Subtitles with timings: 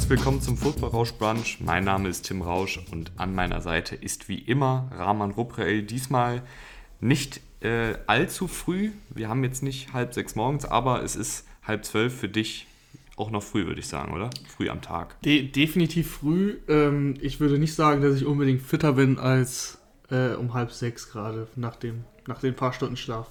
[0.00, 1.58] Herzlich willkommen zum Football Rausch Brunch.
[1.60, 5.82] Mein Name ist Tim Rausch und an meiner Seite ist wie immer Rahman Ruprel.
[5.82, 6.40] Diesmal
[7.00, 8.92] nicht äh, allzu früh.
[9.10, 12.66] Wir haben jetzt nicht halb sechs morgens, aber es ist halb zwölf für dich
[13.16, 14.30] auch noch früh, würde ich sagen, oder?
[14.48, 15.20] Früh am Tag.
[15.20, 16.56] De definitiv früh.
[16.66, 19.80] Ähm, ich würde nicht sagen, dass ich unbedingt fitter bin als
[20.10, 23.28] äh, um halb sechs gerade nach, dem, nach den paar Stunden Schlaf.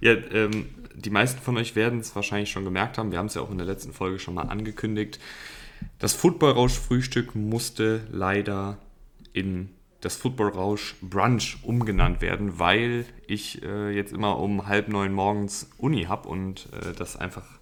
[0.00, 0.64] Ja, ähm,
[0.94, 3.12] die meisten von euch werden es wahrscheinlich schon gemerkt haben.
[3.12, 5.20] Wir haben es ja auch in der letzten Folge schon mal angekündigt.
[5.98, 8.78] Das Football-Rausch-Frühstück musste leider
[9.32, 9.70] in
[10.00, 16.04] das Football-Rausch Brunch umgenannt werden, weil ich äh, jetzt immer um halb neun morgens Uni
[16.04, 17.58] habe und äh, das einfach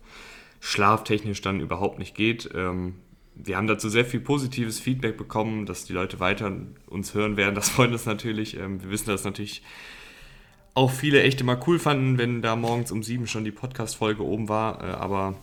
[0.61, 2.51] schlaftechnisch dann überhaupt nicht geht.
[2.55, 2.97] Ähm,
[3.35, 6.53] wir haben dazu sehr viel positives Feedback bekommen, dass die Leute weiter
[6.87, 7.55] uns hören werden.
[7.55, 8.57] Das freut uns natürlich.
[8.59, 9.63] Ähm, wir wissen, dass natürlich
[10.75, 14.49] auch viele echt immer cool fanden, wenn da morgens um sieben schon die Podcast-Folge oben
[14.49, 14.83] war.
[14.83, 15.37] Äh, aber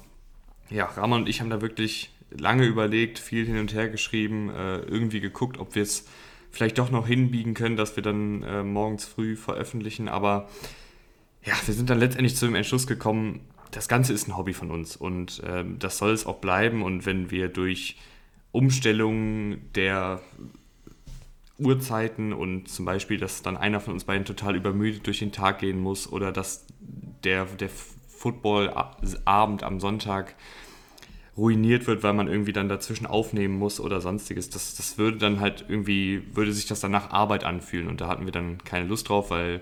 [0.69, 4.79] ja, Ramon und ich haben da wirklich lange überlegt, viel hin und her geschrieben, äh,
[4.79, 6.07] irgendwie geguckt, ob wir es
[6.51, 10.07] vielleicht doch noch hinbiegen können, dass wir dann äh, morgens früh veröffentlichen.
[10.07, 10.49] Aber
[11.43, 14.69] ja, wir sind dann letztendlich zu dem Entschluss gekommen, das Ganze ist ein Hobby von
[14.69, 16.83] uns und äh, das soll es auch bleiben.
[16.83, 17.97] Und wenn wir durch
[18.51, 20.21] Umstellungen der
[21.57, 25.59] Uhrzeiten und zum Beispiel, dass dann einer von uns beiden total übermüdet durch den Tag
[25.59, 26.65] gehen muss oder dass
[27.23, 30.35] der, der Footballabend am Sonntag
[31.35, 34.49] ruiniert wird, weil man irgendwie dann dazwischen aufnehmen muss oder sonstiges.
[34.49, 38.07] Das, das würde dann halt irgendwie, würde sich das dann nach Arbeit anfühlen und da
[38.07, 39.61] hatten wir dann keine Lust drauf, weil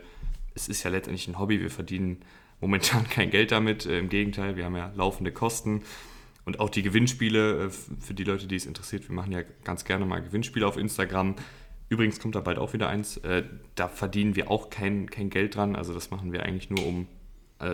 [0.53, 2.17] es ist ja letztendlich ein Hobby, wir verdienen
[2.59, 5.83] momentan kein Geld damit, äh, im Gegenteil, wir haben ja laufende Kosten
[6.43, 9.85] und auch die Gewinnspiele, äh, für die Leute, die es interessiert, wir machen ja ganz
[9.85, 11.35] gerne mal Gewinnspiele auf Instagram.
[11.87, 13.43] Übrigens kommt da bald auch wieder eins, äh,
[13.75, 17.07] da verdienen wir auch kein, kein Geld dran, also das machen wir eigentlich nur, um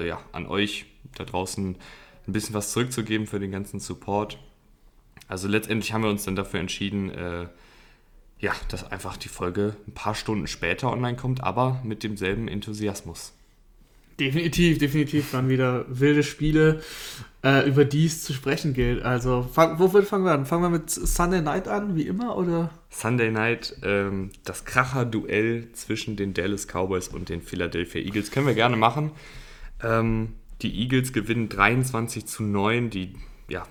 [0.05, 1.77] ja, an euch da draußen
[2.27, 4.39] ein bisschen was zurückzugeben für den ganzen Support.
[5.27, 7.47] Also letztendlich haben wir uns dann dafür entschieden, äh,
[8.39, 13.33] ja, dass einfach die Folge ein paar Stunden später online kommt, aber mit demselben Enthusiasmus.
[14.19, 16.81] Definitiv, definitiv waren wieder wilde Spiele,
[17.43, 19.03] äh, über die es zu sprechen gilt.
[19.03, 20.47] Also, fang, wofür fangen wir an?
[20.47, 22.71] Fangen wir mit Sunday Night an, wie immer, oder?
[22.89, 28.31] Sunday Night, ähm, das Kracher-Duell zwischen den Dallas Cowboys und den Philadelphia Eagles.
[28.31, 29.11] Können wir gerne machen.
[29.83, 32.89] Ähm, die Eagles gewinnen 23 zu 9.
[32.89, 33.15] Die,
[33.49, 33.63] ja,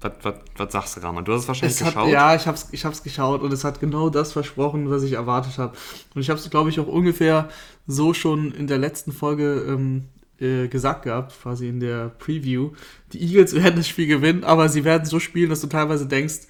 [0.00, 1.24] was, was, was sagst du, Rahman?
[1.24, 2.06] Du hast es wahrscheinlich es geschaut.
[2.06, 5.02] Hat, ja, ich habe es ich hab's geschaut und es hat genau das versprochen, was
[5.02, 5.76] ich erwartet habe.
[6.14, 7.48] Und ich habe es, glaube ich, auch ungefähr
[7.86, 10.06] so schon in der letzten Folge ähm,
[10.40, 12.70] äh, gesagt gehabt, quasi in der Preview.
[13.12, 16.46] Die Eagles werden das Spiel gewinnen, aber sie werden so spielen, dass du teilweise denkst,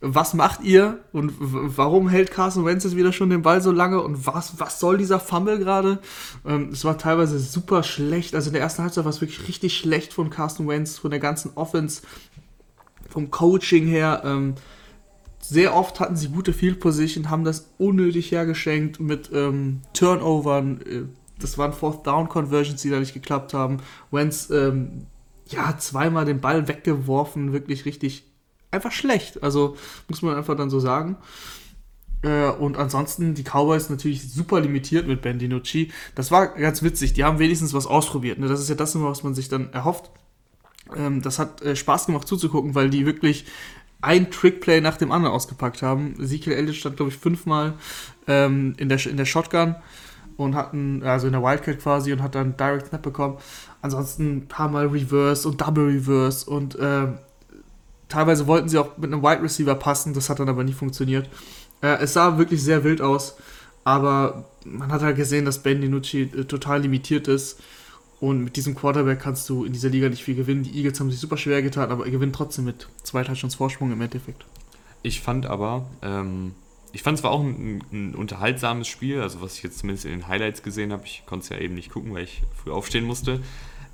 [0.00, 4.00] was macht ihr und warum hält Carson Wentz jetzt wieder schon den Ball so lange
[4.00, 5.98] und was, was soll dieser Fumble gerade?
[6.46, 8.34] Ähm, es war teilweise super schlecht.
[8.34, 11.18] Also in der ersten Halbzeit war es wirklich richtig schlecht von Carson Wentz, von der
[11.18, 12.02] ganzen Offense,
[13.08, 14.22] vom Coaching her.
[14.24, 14.54] Ähm,
[15.40, 20.80] sehr oft hatten sie gute Field Position, haben das unnötig hergeschenkt mit ähm, Turnovern.
[20.82, 21.02] Äh,
[21.40, 23.78] das waren Fourth Down Conversions, die da nicht geklappt haben.
[24.12, 25.06] Wentz, ähm,
[25.46, 28.28] ja, zweimal den Ball weggeworfen, wirklich richtig
[28.70, 29.42] einfach schlecht.
[29.42, 29.76] Also
[30.08, 31.16] muss man einfach dann so sagen.
[32.22, 35.92] Äh, und ansonsten die Cowboys natürlich super limitiert mit Ben DiNucci.
[36.14, 37.12] Das war ganz witzig.
[37.12, 38.38] Die haben wenigstens was ausprobiert.
[38.38, 38.48] Ne?
[38.48, 40.10] Das ist ja das was man sich dann erhofft.
[40.96, 43.44] Ähm, das hat äh, Spaß gemacht zuzugucken, weil die wirklich
[44.00, 46.14] ein Trickplay nach dem anderen ausgepackt haben.
[46.20, 47.74] Ezekiel Elliott stand, glaube ich, fünfmal
[48.26, 49.76] ähm, in, der, in der Shotgun
[50.36, 53.38] und hatten, also in der Wildcat quasi und hat dann Direct Snap bekommen.
[53.82, 57.08] Ansonsten ein paar Mal Reverse und Double Reverse und äh,
[58.08, 61.28] Teilweise wollten sie auch mit einem Wide Receiver passen, das hat dann aber nie funktioniert.
[61.82, 63.36] Äh, es sah wirklich sehr wild aus,
[63.84, 67.60] aber man hat halt gesehen, dass Ben DiNucci äh, total limitiert ist.
[68.20, 70.64] Und mit diesem Quarterback kannst du in dieser Liga nicht viel gewinnen.
[70.64, 73.92] Die Eagles haben sich super schwer getan, aber er gewinnt trotzdem mit zwei Touchdowns Vorsprung
[73.92, 74.44] im Endeffekt.
[75.02, 76.54] Ich fand aber, ähm,
[76.92, 80.10] ich fand es war auch ein, ein, unterhaltsames Spiel, also was ich jetzt zumindest in
[80.10, 81.04] den Highlights gesehen habe.
[81.04, 83.40] Ich konnte es ja eben nicht gucken, weil ich früh aufstehen musste.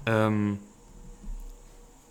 [0.06, 0.58] Ähm,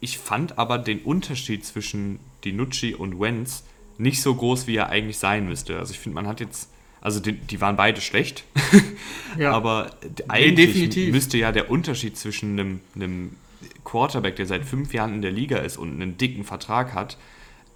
[0.04, 3.64] ich fand aber den Unterschied zwischen Dinucci und Wenz
[3.98, 5.80] nicht so groß, wie er eigentlich sein müsste.
[5.80, 6.70] Also ich finde, man hat jetzt,
[7.00, 8.44] also die, die waren beide schlecht,
[9.40, 9.54] ja.
[9.54, 9.96] aber
[10.28, 13.36] eigentlich nee, müsste ja der Unterschied zwischen einem, einem,
[13.86, 17.18] Quarterback, der seit fünf Jahren in der Liga ist und einen dicken Vertrag hat,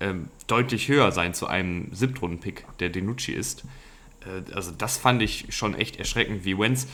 [0.01, 3.63] ähm, deutlich höher sein zu einem Siebtrunden-Pick, der Denucci ist.
[4.21, 6.88] Äh, also das fand ich schon echt erschreckend, wie Wenz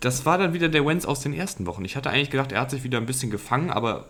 [0.00, 1.84] das war dann wieder der Wenz aus den ersten Wochen.
[1.84, 4.08] Ich hatte eigentlich gedacht, er hat sich wieder ein bisschen gefangen, aber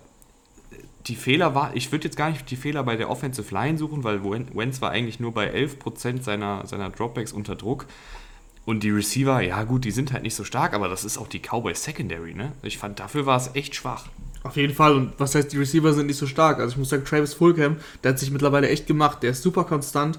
[1.06, 4.04] die Fehler war, ich würde jetzt gar nicht die Fehler bei der Offensive Line suchen,
[4.04, 7.86] weil Wenz war eigentlich nur bei 11% seiner, seiner Dropbacks unter Druck.
[8.66, 11.26] Und die Receiver, ja gut, die sind halt nicht so stark, aber das ist auch
[11.26, 12.52] die Cowboys Secondary, ne?
[12.62, 14.04] Ich fand, dafür war es echt schwach.
[14.42, 14.92] Auf jeden Fall.
[14.92, 16.58] Und was heißt, die Receiver sind nicht so stark?
[16.58, 19.22] Also ich muss sagen, Travis Fulgham, der hat sich mittlerweile echt gemacht.
[19.22, 20.18] Der ist super konstant,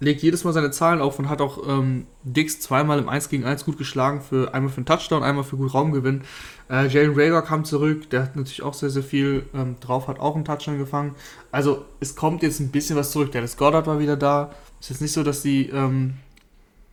[0.00, 3.44] legt jedes Mal seine Zahlen auf und hat auch ähm, Dix zweimal im 1 gegen
[3.44, 4.22] 1 gut geschlagen.
[4.22, 6.22] Für, einmal für einen Touchdown, einmal für gut Raumgewinn.
[6.70, 10.18] Äh, Jalen Rager kam zurück, der hat natürlich auch sehr, sehr viel ähm, drauf, hat
[10.18, 11.14] auch einen Touchdown gefangen.
[11.52, 13.30] Also es kommt jetzt ein bisschen was zurück.
[13.32, 14.50] Der Goddard war wieder da.
[14.80, 16.14] Ist jetzt nicht so, dass die ähm,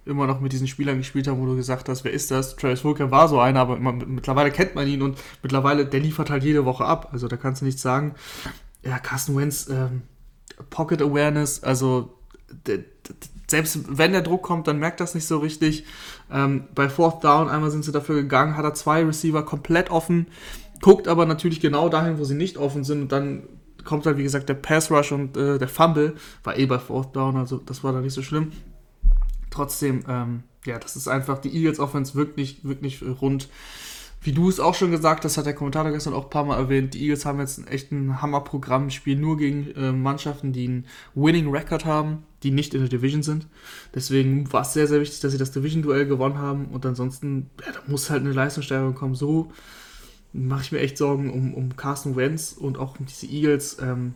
[0.06, 2.58] immer noch mit diesen Spielern gespielt haben, wo du gesagt hast, wer ist das?
[2.58, 6.30] Travis Fulker war so einer, aber man, mittlerweile kennt man ihn und mittlerweile, der liefert
[6.30, 7.10] halt jede Woche ab.
[7.14, 8.16] Also da kannst du nichts sagen.
[8.84, 10.02] Ja, Carsten Wentz, ähm,
[10.70, 12.17] Pocket Awareness, also
[13.48, 15.86] selbst wenn der Druck kommt, dann merkt das nicht so richtig.
[16.32, 20.28] Ähm, bei Fourth Down, einmal sind sie dafür gegangen, hat er zwei Receiver komplett offen,
[20.82, 23.44] guckt aber natürlich genau dahin, wo sie nicht offen sind und dann
[23.86, 27.16] kommt halt, wie gesagt, der Pass Rush und äh, der Fumble, war eh bei Fourth
[27.16, 28.52] Down, also das war da nicht so schlimm
[29.58, 33.50] trotzdem, ähm, ja, das ist einfach, die Eagles Offense wirklich, wirklich rund.
[34.22, 36.58] Wie du es auch schon gesagt hast, hat der Kommentator gestern auch ein paar Mal
[36.58, 40.86] erwähnt, die Eagles haben jetzt echt ein Hammerprogramm, spielen nur gegen äh, Mannschaften, die einen
[41.14, 43.48] Winning Record haben, die nicht in der Division sind.
[43.94, 47.72] Deswegen war es sehr, sehr wichtig, dass sie das Division-Duell gewonnen haben und ansonsten, ja,
[47.72, 49.16] da muss halt eine Leistungssteigerung kommen.
[49.16, 49.52] So
[50.34, 53.78] mache ich mir echt Sorgen um, um Carson Wentz und auch um diese Eagles.
[53.82, 54.16] Ähm,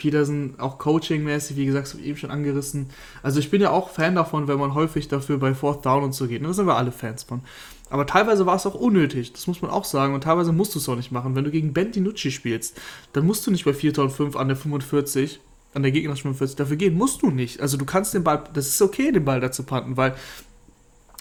[0.00, 2.86] Peterson auch coachingmäßig, wie gesagt, eben schon angerissen.
[3.22, 6.14] Also ich bin ja auch Fan davon, wenn man häufig dafür bei Fourth Down und
[6.14, 6.42] so geht.
[6.42, 7.42] Da sind wir alle Fans von.
[7.90, 10.14] Aber teilweise war es auch unnötig, das muss man auch sagen.
[10.14, 11.36] Und teilweise musst du es auch nicht machen.
[11.36, 12.80] Wenn du gegen Ben DiNucci spielst,
[13.12, 15.38] dann musst du nicht bei 4 und 5 an der 45,
[15.74, 16.94] an der gegnerischen 45 dafür gehen.
[16.94, 17.60] Musst du nicht.
[17.60, 20.14] Also du kannst den Ball, das ist okay, den Ball da zu panten, weil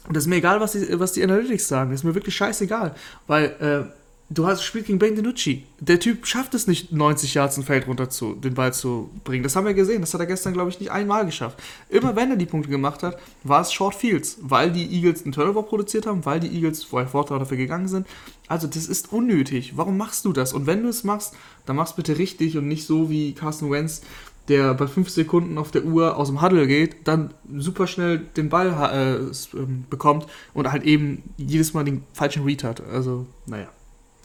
[0.07, 1.91] und das ist mir egal, was die, was die Analytics sagen.
[1.91, 2.95] Das ist mir wirklich scheißegal.
[3.27, 3.98] Weil äh,
[4.29, 5.63] du hast gespielt gegen Ben DiNucci.
[5.79, 9.43] Der Typ schafft es nicht, 90 Yards ein Feld runter zu, den Ball zu bringen.
[9.43, 10.01] Das haben wir gesehen.
[10.01, 11.59] Das hat er gestern, glaube ich, nicht einmal geschafft.
[11.89, 15.31] Immer wenn er die Punkte gemacht hat, war es Short Fields, weil die Eagles einen
[15.31, 18.05] Turnover produziert haben, weil die Eagles vorher Vorteil dafür gegangen sind.
[18.47, 19.77] Also, das ist unnötig.
[19.77, 20.53] Warum machst du das?
[20.53, 21.35] Und wenn du es machst,
[21.65, 24.01] dann mach's bitte richtig und nicht so wie Carson Wentz,
[24.47, 28.49] der bei 5 Sekunden auf der Uhr aus dem Huddle geht, dann super schnell den
[28.49, 30.25] Ball äh, ähm, bekommt
[30.55, 32.81] und halt eben jedes Mal den falschen Read hat.
[32.81, 33.69] Also, naja.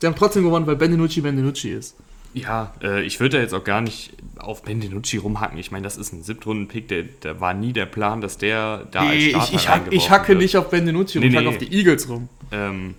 [0.00, 1.96] Sie haben trotzdem gewonnen, weil Benvenucci Benvenucci ist.
[2.34, 5.56] Ja, äh, ich würde da jetzt auch gar nicht auf Benvenucci rumhacken.
[5.56, 9.04] Ich meine, das ist ein Siebtrunden-Pick, der, der war nie der Plan, dass der da
[9.04, 10.38] nee, als Starter ich, ich, hack, ich hacke wird.
[10.40, 11.38] nicht auf Benvenucci nee, und nee.
[11.38, 12.28] hacke auf die Eagles rum.
[12.50, 12.96] Ähm,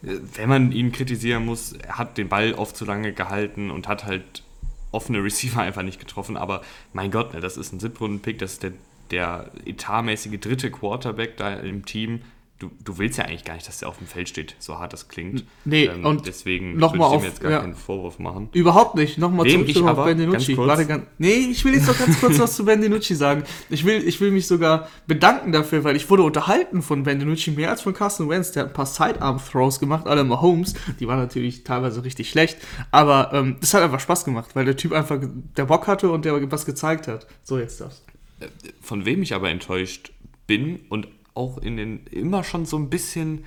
[0.00, 4.06] wenn man ihn kritisieren muss, er hat den Ball oft zu lange gehalten und hat
[4.06, 4.42] halt
[4.90, 6.38] offene Receiver einfach nicht getroffen.
[6.38, 6.62] Aber
[6.94, 8.72] mein Gott, ne, das ist ein Siebtrunden-Pick, das ist der,
[9.10, 12.22] der etatmäßige dritte Quarterback da im Team
[12.62, 14.92] du, du willst ja eigentlich gar nicht, dass der auf dem Feld steht, so hart
[14.92, 15.44] das klingt.
[15.64, 18.50] Nee, ähm, und deswegen noch mal ich mir jetzt gar ja, keinen Vorwurf machen.
[18.52, 19.18] Überhaupt nicht.
[19.18, 20.56] Nochmal zum ich auf Bendinucci.
[20.56, 23.42] Warte, ganz, nee, ich will jetzt noch ganz kurz was zu Bendinucci sagen.
[23.68, 27.70] Ich will, ich will mich sogar bedanken dafür, weil ich wurde unterhalten von Bendinucci mehr
[27.70, 28.52] als von Carsten Wentz.
[28.52, 30.74] Der hat ein paar Sidearm-Throws gemacht, alle Mahomes.
[31.00, 32.58] Die waren natürlich teilweise richtig schlecht,
[32.92, 35.18] aber ähm, das hat einfach Spaß gemacht, weil der Typ einfach
[35.56, 37.26] der Bock hatte und der was gezeigt hat.
[37.42, 38.04] So, jetzt das.
[38.38, 38.46] Äh,
[38.80, 40.12] von wem ich aber enttäuscht
[40.46, 43.44] bin und auch in den immer schon so ein bisschen,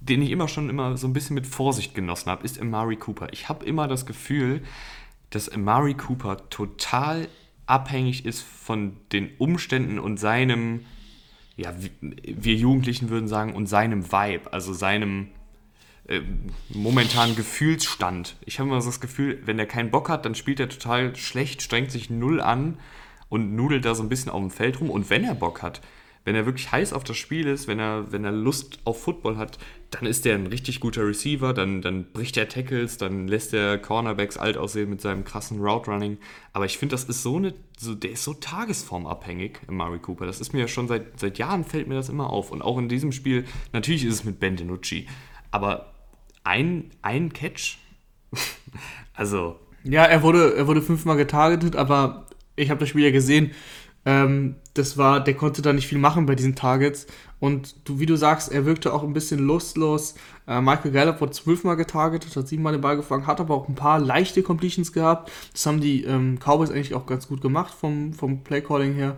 [0.00, 3.28] den ich immer schon immer so ein bisschen mit Vorsicht genossen habe, ist Amari Cooper.
[3.32, 4.62] Ich habe immer das Gefühl,
[5.30, 7.28] dass Amari Cooper total
[7.66, 10.84] abhängig ist von den Umständen und seinem,
[11.56, 15.28] ja, wir Jugendlichen würden sagen, und seinem Vibe, also seinem
[16.08, 16.20] äh,
[16.70, 18.36] momentanen Gefühlsstand.
[18.44, 21.14] Ich habe immer so das Gefühl, wenn er keinen Bock hat, dann spielt er total
[21.14, 22.78] schlecht, strengt sich null an
[23.28, 24.90] und nudelt da so ein bisschen auf dem Feld rum.
[24.90, 25.80] Und wenn er Bock hat,
[26.24, 29.36] wenn er wirklich heiß auf das Spiel ist, wenn er, wenn er Lust auf Football
[29.38, 29.58] hat,
[29.90, 33.78] dann ist er ein richtig guter Receiver, dann, dann bricht er Tackles, dann lässt er
[33.78, 36.18] Cornerbacks alt aussehen mit seinem krassen Route Running.
[36.52, 40.26] Aber ich finde, das ist so eine, so, der ist so tagesformabhängig, Mari Cooper.
[40.26, 42.52] Das ist mir ja schon seit, seit Jahren fällt mir das immer auf.
[42.52, 45.08] Und auch in diesem Spiel, natürlich ist es mit Ben DiNucci,
[45.50, 45.94] aber
[46.44, 47.78] ein, ein Catch,
[49.14, 49.58] also.
[49.82, 53.52] Ja, er wurde, er wurde fünfmal getargetet, aber ich habe das Spiel ja gesehen
[54.04, 57.06] ähm, das war, der konnte da nicht viel machen bei diesen Targets.
[57.38, 60.14] Und du, wie du sagst, er wirkte auch ein bisschen lustlos.
[60.46, 63.74] Äh, Michael Gallup wurde zwölfmal getargetet, hat siebenmal den Ball gefangen, hat aber auch ein
[63.74, 65.30] paar leichte Completions gehabt.
[65.52, 69.16] Das haben die ähm, Cowboys eigentlich auch ganz gut gemacht vom, vom Playcalling her.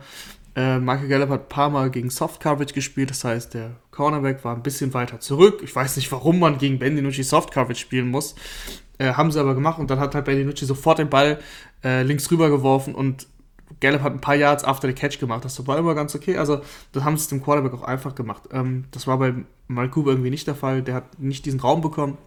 [0.55, 4.45] Äh, Michael Gallup hat ein paar Mal gegen Soft Coverage gespielt, das heißt, der Cornerback
[4.45, 5.61] war ein bisschen weiter zurück.
[5.65, 8.35] Ich weiß nicht, warum man gegen Ben DiNucci Soft Coverage spielen muss.
[8.99, 11.39] Äh, haben sie aber gemacht und dann hat halt Ben DiNucci sofort den Ball
[11.83, 13.27] äh, links rüber geworfen und
[13.81, 15.45] Gallup hat ein paar Yards after the catch gemacht.
[15.45, 16.37] Das war immer ganz okay.
[16.37, 16.61] Also,
[16.93, 18.43] das haben sie es dem Quarterback auch einfach gemacht.
[18.53, 19.35] Ähm, das war bei
[19.69, 20.83] Malkuba irgendwie nicht der Fall.
[20.83, 22.19] Der hat nicht diesen Raum bekommen.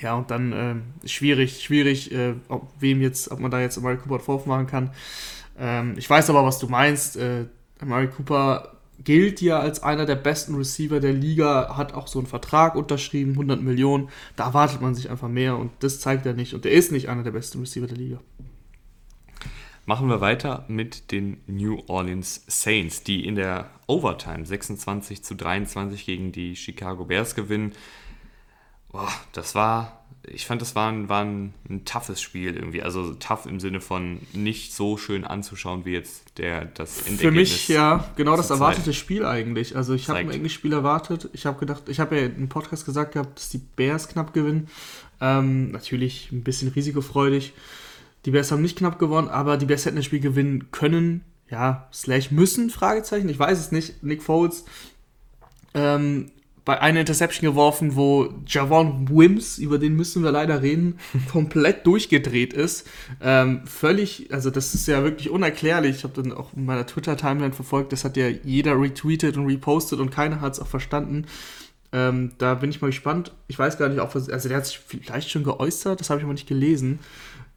[0.00, 3.98] Ja, und dann äh, schwierig, schwierig, äh, ob, wem jetzt, ob man da jetzt Amari
[3.98, 4.90] Cooper Vorwurf machen kann.
[5.58, 7.16] Ähm, ich weiß aber, was du meinst.
[7.16, 7.46] Äh,
[7.80, 12.26] Amari Cooper gilt ja als einer der besten Receiver der Liga, hat auch so einen
[12.26, 14.08] Vertrag unterschrieben, 100 Millionen.
[14.36, 16.54] Da erwartet man sich einfach mehr und das zeigt er nicht.
[16.54, 18.20] Und er ist nicht einer der besten Receiver der Liga.
[19.86, 26.06] Machen wir weiter mit den New Orleans Saints, die in der Overtime 26 zu 23
[26.06, 27.72] gegen die Chicago Bears gewinnen.
[28.92, 32.82] Boah, das war, ich fand, das war ein, war ein, ein toughes Spiel irgendwie.
[32.82, 37.20] Also tough im Sinne von nicht so schön anzuschauen wie jetzt der, das Endergebnis.
[37.20, 39.76] Für mich ja genau das erwartete Spiel eigentlich.
[39.76, 41.30] Also ich habe ein enges Spiel erwartet.
[41.32, 44.68] Ich habe gedacht, ich habe ja im Podcast gesagt gehabt, dass die Bears knapp gewinnen.
[45.20, 47.52] Ähm, natürlich ein bisschen risikofreudig.
[48.24, 51.24] Die Bears haben nicht knapp gewonnen, aber die Bears hätten das Spiel gewinnen können.
[51.50, 53.28] Ja, slash müssen, Fragezeichen.
[53.28, 54.02] Ich weiß es nicht.
[54.02, 54.64] Nick Foles
[55.74, 56.30] ähm,
[56.64, 60.98] bei einer Interception geworfen, wo Javon Wims, über den müssen wir leider reden,
[61.32, 62.86] komplett durchgedreht ist.
[63.20, 65.96] Ähm, völlig, also das ist ja wirklich unerklärlich.
[65.96, 70.00] Ich habe dann auch in meiner Twitter-Timeline verfolgt, das hat ja jeder retweetet und repostet
[70.00, 71.26] und keiner hat es auch verstanden.
[71.92, 73.32] Ähm, da bin ich mal gespannt.
[73.48, 76.24] Ich weiß gar nicht, ob also der hat sich vielleicht schon geäußert, das habe ich
[76.24, 77.00] aber nicht gelesen.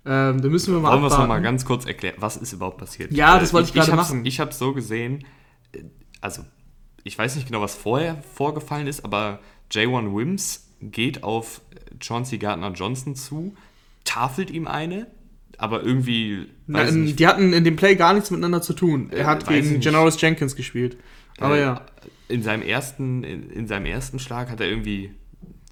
[0.05, 2.77] Ähm, da müssen wir mal Wollen wir es nochmal ganz kurz erklären, was ist überhaupt
[2.77, 3.11] passiert?
[3.13, 4.25] Ja, das wollte ich, ich gerade machen.
[4.25, 5.25] Ich habe es so gesehen,
[5.71, 5.83] äh,
[6.19, 6.43] also
[7.03, 9.39] ich weiß nicht genau, was vorher vorgefallen ist, aber
[9.71, 11.61] J1 Wims geht auf
[12.01, 13.55] Chauncey Gardner Johnson zu,
[14.03, 15.07] tafelt ihm eine,
[15.57, 16.47] aber irgendwie.
[16.67, 19.09] Na, die hatten in dem Play gar nichts miteinander zu tun.
[19.11, 20.97] Er hat gegen Janoris Jenkins gespielt.
[21.39, 21.85] Aber äh, ja.
[22.27, 25.13] In seinem, ersten, in, in seinem ersten Schlag hat er irgendwie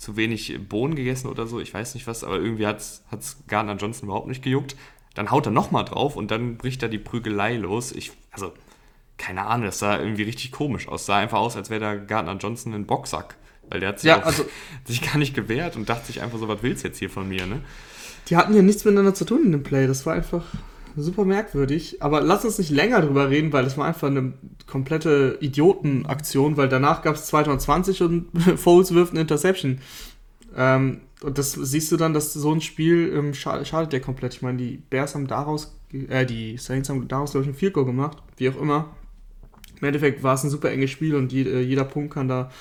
[0.01, 3.03] zu wenig Bohnen gegessen oder so, ich weiß nicht was, aber irgendwie hat es
[3.47, 4.75] Gardner Johnson überhaupt nicht gejuckt.
[5.13, 7.91] Dann haut er nochmal drauf und dann bricht da die Prügelei los.
[7.91, 8.51] Ich, also,
[9.19, 11.05] keine Ahnung, das sah irgendwie richtig komisch aus.
[11.05, 13.35] Sah einfach aus, als wäre da Gardner Johnson ein Boxsack.
[13.69, 14.43] Weil der hat sich, ja, also,
[14.85, 17.29] sich gar nicht gewehrt und dachte sich einfach so, was willst du jetzt hier von
[17.29, 17.61] mir, ne?
[18.27, 19.85] Die hatten ja nichts miteinander zu tun in dem Play.
[19.85, 20.45] Das war einfach
[20.95, 22.01] super merkwürdig.
[22.01, 24.33] Aber lass uns nicht länger drüber reden, weil das war einfach eine
[24.67, 29.79] komplette Idiotenaktion, weil danach gab es 2020 und Foles wirft eine Interception.
[30.55, 34.33] Ähm, und das siehst du dann, dass so ein Spiel ähm, schadet, ja komplett.
[34.33, 35.77] Ich meine, die Bears haben daraus,
[36.09, 38.95] äh, die Saints haben daraus, glaube ich, ein Goal gemacht, wie auch immer.
[39.79, 42.51] Im Endeffekt war es ein super enges Spiel und die, äh, jeder Punkt kann da,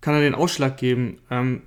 [0.00, 1.18] kann da den Ausschlag geben.
[1.30, 1.62] Ähm,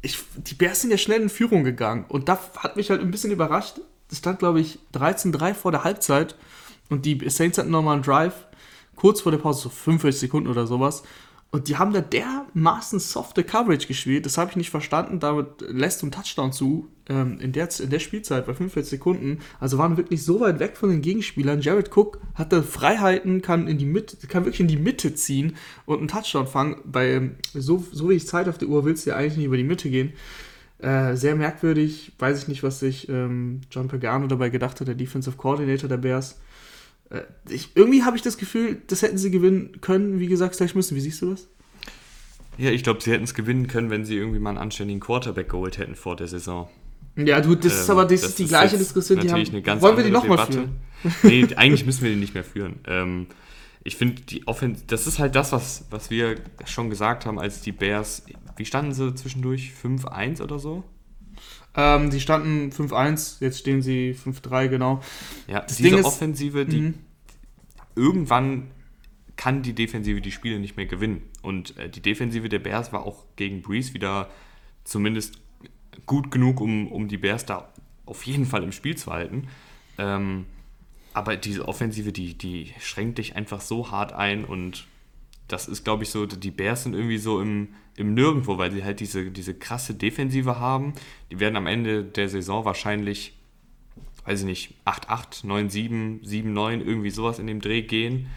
[0.00, 3.10] ich, die Bears sind ja schnell in Führung gegangen und da hat mich halt ein
[3.10, 6.36] bisschen überrascht, es stand, glaube ich, 13-3 vor der Halbzeit
[6.88, 8.46] und die Saints hatten nochmal einen Drive,
[8.96, 11.02] kurz vor der Pause, so 45 Sekunden oder sowas.
[11.50, 15.18] Und die haben da dermaßen softe Coverage gespielt, das habe ich nicht verstanden.
[15.18, 19.38] Damit lässt du einen Touchdown zu ähm, in, der, in der Spielzeit bei 45 Sekunden.
[19.58, 21.62] Also waren wirklich so weit weg von den Gegenspielern.
[21.62, 26.00] Jared Cook hatte Freiheiten, kann, in die Mitte, kann wirklich in die Mitte ziehen und
[26.00, 26.82] einen Touchdown fangen.
[26.84, 29.64] Bei so, so wenig Zeit auf der Uhr willst du ja eigentlich nicht über die
[29.64, 30.12] Mitte gehen.
[30.80, 34.94] Äh, sehr merkwürdig, weiß ich nicht, was sich ähm, John Pagano dabei gedacht hat, der
[34.94, 36.40] Defensive Coordinator der Bears.
[37.10, 40.76] Äh, ich, irgendwie habe ich das Gefühl, das hätten sie gewinnen können, wie gesagt, gleich
[40.76, 40.94] müssen.
[40.94, 41.48] Wie siehst du das?
[42.58, 45.48] Ja, ich glaube, sie hätten es gewinnen können, wenn sie irgendwie mal einen anständigen Quarterback
[45.48, 46.68] geholt hätten vor der Saison.
[47.16, 49.44] Ja, du, das ähm, ist aber das, das ist die ist gleiche Diskussion, die haben.
[49.44, 50.76] Eine ganz Wollen wir die nochmal führen?
[51.24, 52.76] nee, eigentlich müssen wir die nicht mehr führen.
[52.86, 53.26] Ähm,
[53.88, 57.60] ich finde, die Offense, das ist halt das, was, was wir schon gesagt haben, als
[57.60, 58.22] die Bears
[58.58, 59.72] wie standen sie zwischendurch?
[59.82, 60.84] 5-1 oder so?
[61.74, 65.00] Ähm, die standen 5-1, jetzt stehen sie 5-3, genau.
[65.46, 66.94] Ja, das diese Ding Offensive, die mhm.
[67.94, 68.70] irgendwann
[69.36, 71.22] kann die Defensive die Spiele nicht mehr gewinnen.
[71.40, 74.28] Und äh, die Defensive der Bears war auch gegen Breeze wieder
[74.82, 75.38] zumindest
[76.06, 77.72] gut genug, um, um die Bears da
[78.06, 79.46] auf jeden Fall im Spiel zu halten.
[79.98, 80.46] Ähm,
[81.18, 84.86] aber diese Offensive, die, die schränkt dich einfach so hart ein und
[85.48, 88.84] das ist, glaube ich, so, die Bears sind irgendwie so im, im Nirgendwo, weil sie
[88.84, 90.92] halt diese, diese krasse Defensive haben.
[91.32, 93.32] Die werden am Ende der Saison wahrscheinlich,
[94.26, 98.28] weiß ich nicht, 8-8, 9-7, 7-9, irgendwie sowas in dem Dreh gehen.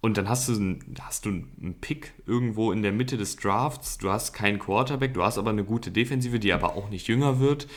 [0.00, 3.98] Und dann hast du, hast du einen Pick irgendwo in der Mitte des Drafts.
[3.98, 7.38] Du hast keinen Quarterback, du hast aber eine gute Defensive, die aber auch nicht jünger
[7.38, 7.68] wird.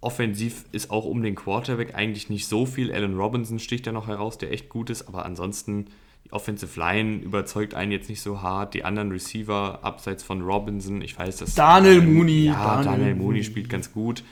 [0.00, 2.92] Offensiv ist auch um den Quarterback eigentlich nicht so viel.
[2.92, 5.86] Allen Robinson sticht da noch heraus, der echt gut ist, aber ansonsten
[6.24, 8.74] die Offensive Line überzeugt einen jetzt nicht so hart.
[8.74, 11.54] Die anderen Receiver, abseits von Robinson, ich weiß, dass.
[11.54, 12.44] Daniel ähm, Mooney.
[12.46, 14.24] Ja, Daniel, Daniel Mooney spielt ganz gut.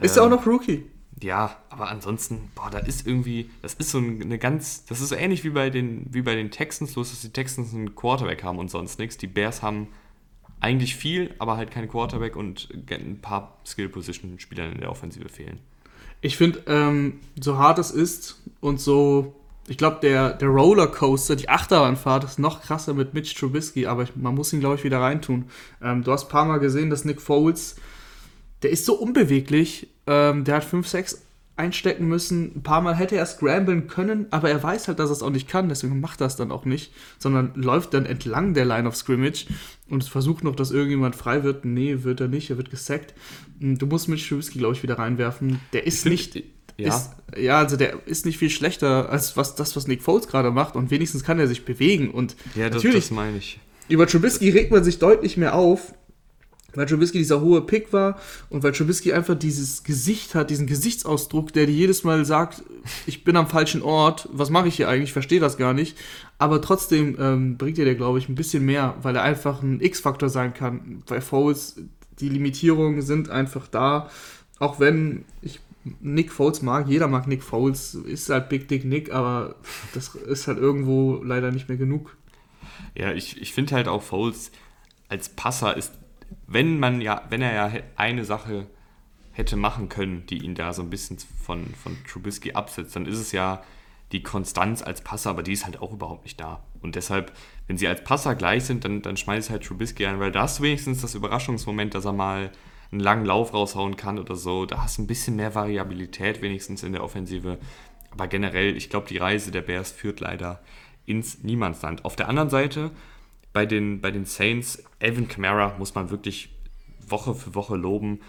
[0.00, 0.84] Ist ähm, ja auch noch Rookie.
[1.22, 5.16] Ja, aber ansonsten, boah, da ist irgendwie, das ist so eine ganz, das ist so
[5.16, 8.58] ähnlich wie bei den, wie bei den Texans, bloß dass die Texans einen Quarterback haben
[8.58, 9.16] und sonst nichts.
[9.16, 9.88] Die Bears haben
[10.60, 15.58] eigentlich viel, aber halt keinen Quarterback und ein paar Skill-Position-Spieler in der Offensive fehlen.
[16.20, 19.34] Ich finde, ähm, so hart es ist und so
[19.68, 24.16] ich glaube, der, der Rollercoaster, die Achterbahnfahrt ist noch krasser mit Mitch Trubisky, aber ich,
[24.16, 25.44] man muss ihn, glaube ich, wieder reintun.
[25.82, 27.76] Ähm, du hast ein paar Mal gesehen, dass Nick Foles,
[28.62, 31.22] der ist so unbeweglich, ähm, der hat 5, 6
[31.58, 32.56] einstecken müssen.
[32.56, 35.30] Ein paar Mal hätte er scramblen können, aber er weiß halt, dass er es auch
[35.30, 38.88] nicht kann, deswegen macht er es dann auch nicht, sondern läuft dann entlang der Line
[38.88, 39.46] of Scrimmage
[39.88, 41.64] und versucht noch, dass irgendjemand frei wird.
[41.64, 43.14] Nee, wird er nicht, er wird gesackt.
[43.60, 45.60] Du musst Mitch Trubisky, glaube ich, wieder reinwerfen.
[45.72, 46.42] Der ist nicht.
[46.76, 46.94] Ja.
[46.94, 50.52] Ist, ja, also der ist nicht viel schlechter als was das, was Nick Foles gerade
[50.52, 53.58] macht und wenigstens kann er sich bewegen und ja, das, natürlich, das meine ich.
[53.88, 55.92] Über Trubisky regt man sich deutlich mehr auf,
[56.74, 58.18] weil Trubisky dieser hohe Pick war
[58.50, 62.62] und weil Trubisky einfach dieses Gesicht hat, diesen Gesichtsausdruck, der dir jedes Mal sagt,
[63.06, 65.96] ich bin am falschen Ort, was mache ich hier eigentlich, ich verstehe das gar nicht.
[66.36, 69.80] Aber trotzdem ähm, bringt er dir, glaube ich, ein bisschen mehr, weil er einfach ein
[69.80, 71.02] X-Faktor sein kann.
[71.06, 71.80] Bei Foles,
[72.20, 74.10] die Limitierungen sind einfach da,
[74.58, 75.60] auch wenn ich
[76.00, 79.54] Nick Foles mag, jeder mag Nick Foles, ist halt Big Dick Nick, aber
[79.94, 82.16] das ist halt irgendwo leider nicht mehr genug.
[82.94, 84.50] Ja, ich, ich finde halt auch Foles
[85.08, 85.92] als Passer ist
[86.46, 88.66] wenn man ja, wenn er ja eine Sache
[89.32, 93.18] hätte machen können, die ihn da so ein bisschen von, von Trubisky absetzt, dann ist
[93.18, 93.62] es ja
[94.12, 96.62] die Konstanz als Passer, aber die ist halt auch überhaupt nicht da.
[96.80, 97.32] Und deshalb,
[97.66, 100.58] wenn sie als Passer gleich sind, dann, dann schmeißt halt Trubisky ein, weil da hast
[100.58, 102.50] du wenigstens das Überraschungsmoment, dass er mal
[102.90, 104.64] einen langen Lauf raushauen kann oder so.
[104.64, 107.58] Da hast du ein bisschen mehr Variabilität wenigstens in der Offensive.
[108.10, 110.60] Aber generell, ich glaube, die Reise der Bears führt leider
[111.04, 112.04] ins Niemandsland.
[112.04, 112.90] Auf der anderen Seite
[113.58, 116.50] bei den, bei den Saints, Alvin Kamara muss man wirklich
[117.08, 118.20] Woche für Woche loben.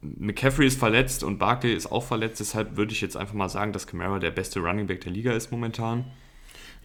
[0.00, 3.72] McCaffrey ist verletzt und Barkley ist auch verletzt, deshalb würde ich jetzt einfach mal sagen,
[3.72, 6.06] dass Kamara der beste Running Back der Liga ist momentan.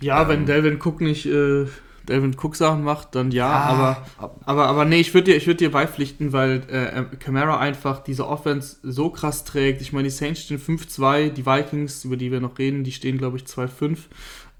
[0.01, 1.65] Ja, ähm, wenn Delvin Cook nicht äh,
[2.07, 4.05] Delvin Cook Sachen macht, dann ja, ja aber,
[4.45, 8.77] aber, aber nee, ich würde dir, würd dir beipflichten, weil äh, Camara einfach diese Offense
[8.83, 9.81] so krass trägt.
[9.81, 13.17] Ich meine, die Saints stehen 5-2, die Vikings, über die wir noch reden, die stehen,
[13.17, 13.97] glaube ich, 2-5.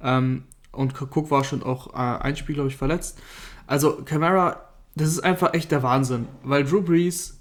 [0.02, 0.46] Ähm,
[0.78, 3.20] und Cook war schon auch äh, ein Spiel, glaube ich, verletzt.
[3.66, 4.62] Also Camara,
[4.96, 7.40] das ist einfach echt der Wahnsinn, weil Drew Brees,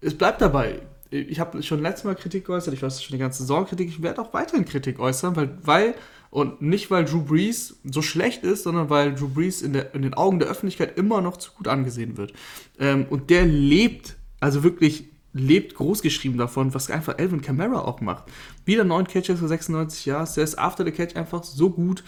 [0.00, 0.82] es bleibt dabei.
[1.10, 4.02] Ich habe schon letztes Mal Kritik geäußert, ich weiß schon die ganze Saison Kritik, ich
[4.02, 5.94] werde auch weiterhin Kritik äußern, weil, weil
[6.30, 10.02] und nicht, weil Drew Brees so schlecht ist, sondern weil Drew Brees in, der, in
[10.02, 12.32] den Augen der Öffentlichkeit immer noch zu gut angesehen wird.
[12.80, 18.24] Ähm, und der lebt, also wirklich lebt großgeschrieben davon, was einfach Elvin Kamara auch macht.
[18.64, 20.28] Wieder neun Catches für 96 Jahre.
[20.34, 22.02] Der ist after the catch einfach so gut.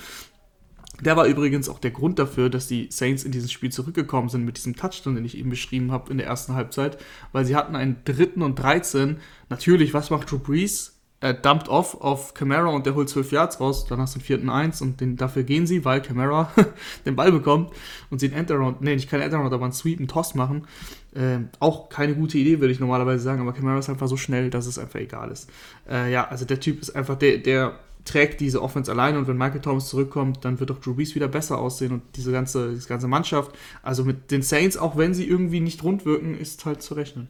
[1.01, 4.45] Der war übrigens auch der Grund dafür, dass die Saints in dieses Spiel zurückgekommen sind
[4.45, 6.99] mit diesem Touchdown, den ich eben beschrieben habe in der ersten Halbzeit,
[7.33, 9.19] weil sie hatten einen dritten und 13.
[9.49, 10.97] Natürlich, was macht Drew Brees?
[11.21, 14.25] Er dumpt off auf Camara und der holt 12 Yards raus, dann hast du den
[14.25, 16.53] vierten 1 und den, dafür gehen sie, weil Camara
[17.07, 17.73] den Ball bekommt
[18.11, 20.67] und sie einen Endaround, nee, nicht keinen Endaround, aber einen Sweep, einen Toss machen.
[21.15, 24.51] Ähm, auch keine gute Idee, würde ich normalerweise sagen, aber Camara ist einfach so schnell,
[24.51, 25.49] dass es einfach egal ist.
[25.89, 29.37] Äh, ja, also der Typ ist einfach der, der trägt diese Offense alleine und wenn
[29.37, 32.89] Michael Thomas zurückkommt, dann wird auch Drew Brees wieder besser aussehen und diese ganze, diese
[32.89, 36.83] ganze Mannschaft, also mit den Saints, auch wenn sie irgendwie nicht rund wirken, ist halt
[36.83, 37.29] zu rechnen.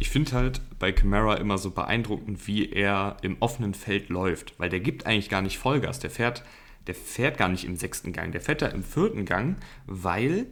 [0.00, 4.68] Ich finde halt bei Camara immer so beeindruckend, wie er im offenen Feld läuft, weil
[4.68, 6.42] der gibt eigentlich gar nicht Vollgas, der fährt,
[6.88, 10.46] der fährt gar nicht im sechsten Gang, der fährt da im vierten Gang, weil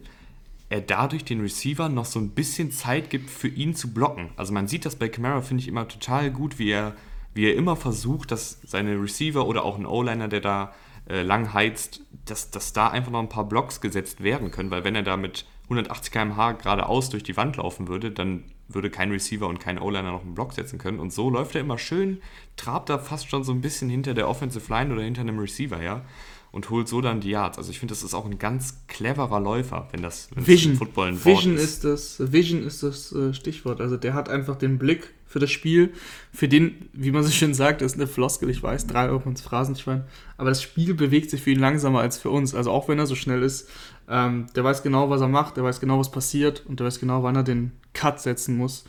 [0.69, 4.29] er dadurch den Receiver noch so ein bisschen Zeit gibt, für ihn zu blocken.
[4.37, 6.95] Also man sieht das bei Camara, finde ich immer total gut, wie er
[7.33, 10.73] wie er immer versucht, dass seine Receiver oder auch ein O-Liner, der da
[11.09, 14.83] äh, lang heizt, dass, dass da einfach noch ein paar Blocks gesetzt werden können, weil
[14.83, 19.11] wenn er da mit 180 km/h geradeaus durch die Wand laufen würde, dann würde kein
[19.11, 20.99] Receiver und kein O-Liner noch einen Block setzen können.
[20.99, 22.21] Und so läuft er immer schön,
[22.55, 25.81] trabt da fast schon so ein bisschen hinter der Offensive Line oder hinter einem Receiver,
[25.81, 26.03] ja
[26.51, 27.57] und holt so dann die Yards.
[27.57, 30.75] Also ich finde, das ist auch ein ganz cleverer Läufer, wenn das wenn Vision.
[30.75, 31.85] Football ein Vision ist.
[31.85, 32.19] ist.
[32.19, 33.81] das Vision ist das äh, Stichwort.
[33.81, 35.93] Also der hat einfach den Blick für das Spiel,
[36.33, 39.39] für den, wie man so schön sagt, ist eine Floskel, ich weiß, drei Euro ins
[39.39, 40.03] Phrasenschwein,
[40.37, 42.53] aber das Spiel bewegt sich für ihn langsamer als für uns.
[42.53, 43.69] Also auch wenn er so schnell ist,
[44.09, 46.99] ähm, der weiß genau, was er macht, der weiß genau, was passiert und der weiß
[46.99, 48.83] genau, wann er den Cut setzen muss.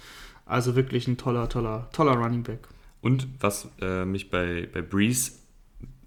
[0.44, 2.66] Also wirklich ein toller, toller, toller Running Back.
[3.00, 5.32] Und was äh, mich bei, bei Breeze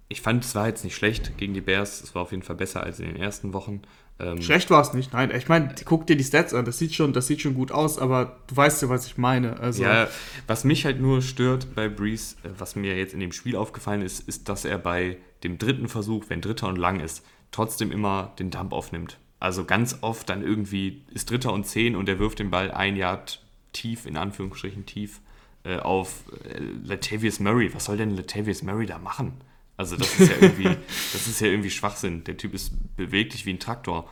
[0.07, 2.01] ich fand, es war jetzt nicht schlecht gegen die Bears.
[2.01, 3.81] Es war auf jeden Fall besser als in den ersten Wochen.
[4.19, 5.31] Ähm schlecht war es nicht, nein.
[5.35, 6.65] Ich meine, guck dir die Stats an.
[6.65, 9.59] Das sieht, schon, das sieht schon gut aus, aber du weißt ja, was ich meine.
[9.59, 10.07] Also ja,
[10.47, 14.01] was mich halt nur stört bei Breeze, äh, was mir jetzt in dem Spiel aufgefallen
[14.01, 18.33] ist, ist, dass er bei dem dritten Versuch, wenn dritter und lang ist, trotzdem immer
[18.39, 19.17] den Dump aufnimmt.
[19.39, 22.95] Also ganz oft dann irgendwie ist dritter und zehn und er wirft den Ball ein
[22.95, 25.19] Yard tief, in Anführungsstrichen tief,
[25.63, 27.73] äh, auf äh, Latavius Murray.
[27.73, 29.33] Was soll denn Latavius Murray da machen?
[29.77, 30.63] Also das ist ja irgendwie,
[31.13, 32.23] das ist ja irgendwie Schwachsinn.
[32.23, 34.09] Der Typ ist beweglich wie ein Traktor.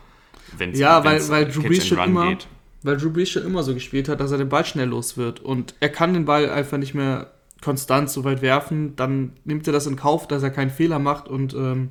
[0.57, 1.61] Wenn's, ja, weil, weil Drew
[2.03, 2.47] immer, geht.
[2.83, 5.39] weil Drew Brees schon immer so gespielt hat, dass er den Ball schnell los wird.
[5.39, 8.95] Und er kann den Ball einfach nicht mehr konstant so weit werfen.
[8.95, 11.89] Dann nimmt er das in Kauf, dass er keinen Fehler macht und ähm,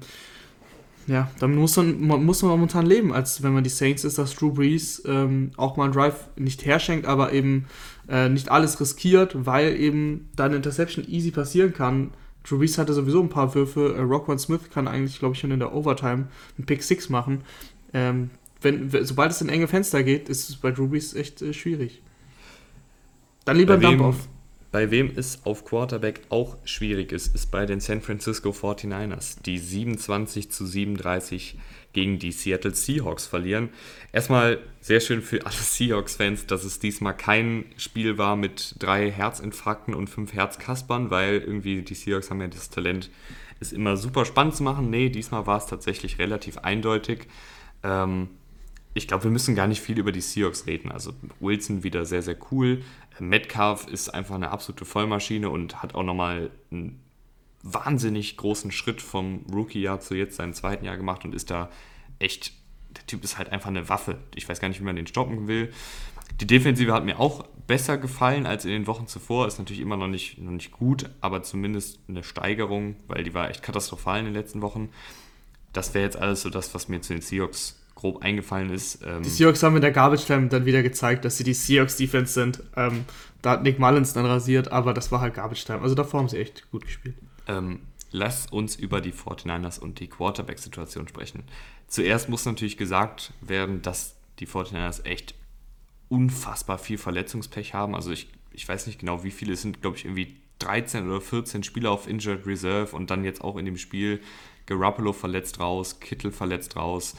[1.06, 4.34] Ja, damit muss man, muss man momentan leben, als wenn man die Saints ist, dass
[4.34, 7.66] Drew Brees ähm, auch mal einen Drive nicht herschenkt, aber eben
[8.08, 12.10] äh, nicht alles riskiert, weil eben da eine Interception easy passieren kann.
[12.44, 13.94] Drew Brees hatte sowieso ein paar Würfe.
[13.96, 16.28] Äh, Rockman Smith kann eigentlich, glaube ich, schon in der Overtime
[16.58, 17.42] einen Pick 6 machen.
[17.92, 21.52] Ähm, wenn, sobald es in enge Fenster geht, ist es bei Drew Brees echt äh,
[21.52, 22.02] schwierig.
[23.44, 24.28] Dann lieber ein Dump-Off.
[24.70, 29.58] Bei wem es auf Quarterback auch schwierig ist, ist bei den San Francisco 49ers, die
[29.58, 31.58] 27 zu 37
[31.92, 33.70] gegen die Seattle Seahawks verlieren.
[34.12, 39.94] Erstmal sehr schön für alle Seahawks-Fans, dass es diesmal kein Spiel war mit drei Herzinfarkten
[39.94, 43.10] und fünf Herzkaspern, weil irgendwie die Seahawks haben ja das Talent,
[43.60, 44.90] es immer super spannend zu machen.
[44.90, 47.26] Nee, diesmal war es tatsächlich relativ eindeutig.
[47.82, 48.28] Ähm,
[48.94, 50.90] ich glaube, wir müssen gar nicht viel über die Seahawks reden.
[50.90, 52.82] Also Wilson wieder sehr, sehr cool.
[53.18, 57.01] Metcalf ist einfach eine absolute Vollmaschine und hat auch nochmal einen
[57.62, 61.70] wahnsinnig großen Schritt vom Rookie-Jahr zu jetzt seinem zweiten Jahr gemacht und ist da
[62.18, 62.52] echt,
[62.90, 64.18] der Typ ist halt einfach eine Waffe.
[64.34, 65.72] Ich weiß gar nicht, wie man den stoppen will.
[66.40, 69.46] Die Defensive hat mir auch besser gefallen als in den Wochen zuvor.
[69.46, 73.48] Ist natürlich immer noch nicht, noch nicht gut, aber zumindest eine Steigerung, weil die war
[73.48, 74.88] echt katastrophal in den letzten Wochen.
[75.72, 79.02] Das wäre jetzt alles so das, was mir zu den Seahawks grob eingefallen ist.
[79.06, 81.96] Ähm, die Seahawks haben in der Garbage Time dann wieder gezeigt, dass sie die Seahawks
[81.96, 82.62] Defense sind.
[82.76, 83.04] Ähm,
[83.40, 85.80] da hat Nick Mullins dann rasiert, aber das war halt Garbage Time.
[85.80, 87.14] Also davor haben sie echt gut gespielt.
[87.46, 91.44] Ähm, lass uns über die 49ers und die Quarterback-Situation sprechen.
[91.86, 95.34] Zuerst muss natürlich gesagt werden, dass die 49ers echt
[96.08, 97.94] unfassbar viel Verletzungspech haben.
[97.94, 101.20] Also ich, ich weiß nicht genau, wie viele es sind, glaube ich, irgendwie 13 oder
[101.20, 104.20] 14 Spieler auf Injured Reserve und dann jetzt auch in dem Spiel
[104.66, 107.16] Garoppolo verletzt raus, Kittel verletzt raus.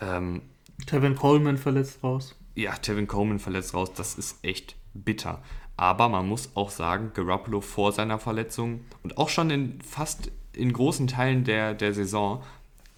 [0.00, 0.42] Ähm,
[0.86, 2.36] Tevin Coleman verletzt raus.
[2.54, 3.92] Ja, Tevin Coleman verletzt raus.
[3.94, 5.42] Das ist echt bitter.
[5.82, 10.72] Aber man muss auch sagen, Garoppolo vor seiner Verletzung und auch schon in fast in
[10.72, 12.40] großen Teilen der, der Saison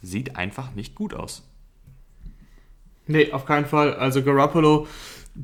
[0.02, 1.48] sieht einfach nicht gut aus.
[3.06, 3.94] Nee, auf keinen Fall.
[3.94, 4.86] Also Garoppolo,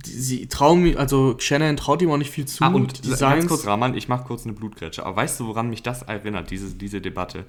[0.04, 2.62] sie trauen also Shannon traut ihm auch nicht viel zu.
[2.62, 3.20] Ah, und Designs.
[3.20, 5.06] ganz kurz, Rahman, ich mache kurz eine Blutgrätsche.
[5.06, 7.46] Aber weißt du, woran mich das erinnert, diese, diese Debatte?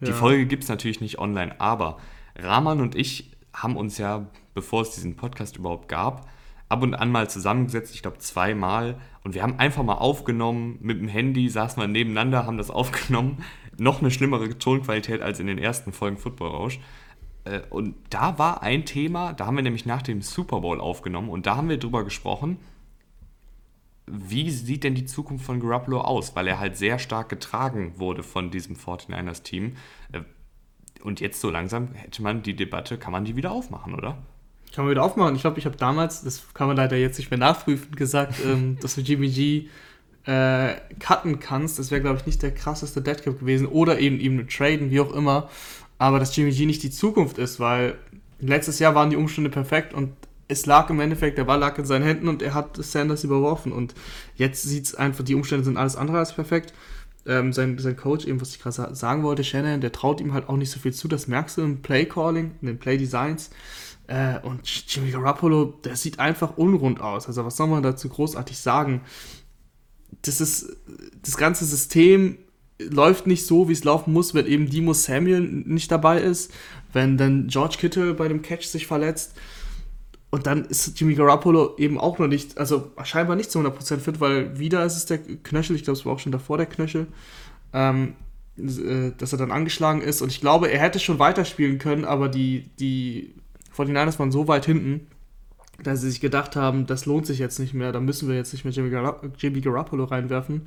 [0.00, 0.14] Die ja.
[0.14, 1.98] Folge gibt es natürlich nicht online, aber
[2.36, 6.26] Rahman und ich haben uns ja, bevor es diesen Podcast überhaupt gab,
[6.70, 8.98] ab und an mal zusammengesetzt, ich glaube zweimal.
[9.22, 13.44] Und wir haben einfach mal aufgenommen, mit dem Handy saßen wir nebeneinander, haben das aufgenommen.
[13.78, 16.80] Noch eine schlimmere Tonqualität als in den ersten Folgen Football Rausch.
[17.44, 21.28] Äh, und da war ein Thema, da haben wir nämlich nach dem Super Bowl aufgenommen
[21.28, 22.58] und da haben wir drüber gesprochen,
[24.06, 26.34] wie sieht denn die Zukunft von Garoppolo aus?
[26.34, 29.76] Weil er halt sehr stark getragen wurde von diesem 49ers-Team.
[30.12, 30.22] Äh,
[31.02, 34.18] und jetzt so langsam hätte man die Debatte, kann man die wieder aufmachen, oder?
[34.74, 35.34] Kann man wieder aufmachen.
[35.34, 38.78] Ich glaube, ich habe damals, das kann man leider jetzt nicht mehr nachprüfen, gesagt, ähm,
[38.80, 39.68] dass du Jimmy G
[40.26, 41.78] äh, cutten kannst.
[41.78, 43.66] Das wäre, glaube ich, nicht der krasseste Deadcap gewesen.
[43.66, 45.48] Oder eben eben traden, wie auch immer.
[45.98, 47.96] Aber dass Jimmy G nicht die Zukunft ist, weil
[48.38, 50.12] letztes Jahr waren die Umstände perfekt und
[50.48, 53.70] es lag im Endeffekt, der Ball lag in seinen Händen und er hat Sanders überworfen.
[53.70, 53.94] Und
[54.34, 56.72] jetzt sieht es einfach, die Umstände sind alles andere als perfekt
[57.26, 60.48] ähm, sein, sein Coach, eben was ich gerade sagen wollte, Shannon, der traut ihm halt
[60.48, 61.08] auch nicht so viel zu.
[61.08, 63.50] Das merkst du im Play Calling, in den Play Designs.
[64.10, 67.28] Äh, und Jimmy Garoppolo, der sieht einfach unrund aus.
[67.28, 69.02] Also was soll man dazu großartig sagen?
[70.22, 70.76] Das ist
[71.22, 72.38] das ganze System
[72.80, 76.52] läuft nicht so, wie es laufen muss, wenn eben Dimo Samuel nicht dabei ist,
[76.92, 79.34] wenn dann George Kittle bei dem Catch sich verletzt.
[80.30, 84.20] Und dann ist Jimmy Garoppolo eben auch noch nicht, also scheinbar nicht zu 100% fit,
[84.20, 87.06] weil wieder ist es der Knöchel, ich glaube, es war auch schon davor der Knöchel,
[87.72, 88.14] ähm,
[88.56, 90.22] äh, dass er dann angeschlagen ist.
[90.22, 93.34] Und ich glaube, er hätte schon weiterspielen können, aber die, die
[93.76, 95.06] 49ers waren so weit hinten,
[95.82, 98.52] dass sie sich gedacht haben, das lohnt sich jetzt nicht mehr, da müssen wir jetzt
[98.52, 100.62] nicht mehr Jimmy, Gar Jimmy Garoppolo reinwerfen.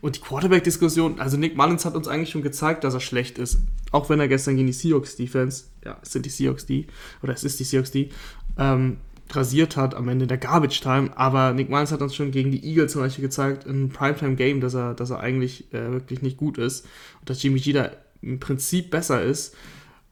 [0.00, 3.60] Und die Quarterback-Diskussion, also Nick Mullins hat uns eigentlich schon gezeigt, dass er schlecht ist.
[3.92, 6.86] Auch wenn er gestern gegen die Seahawks-Defense, ja, es sind die Seahawks die,
[7.22, 8.10] oder es ist die Seahawks die,
[8.58, 8.98] ähm,
[9.30, 11.10] rasiert hat am Ende der Garbage Time.
[11.16, 14.60] Aber Nick Miles hat uns schon gegen die Eagles zum Beispiel gezeigt, einem Primetime Game,
[14.60, 16.86] dass er, dass er eigentlich äh, wirklich nicht gut ist
[17.20, 17.90] und dass Jimmy G da
[18.22, 19.54] im Prinzip besser ist.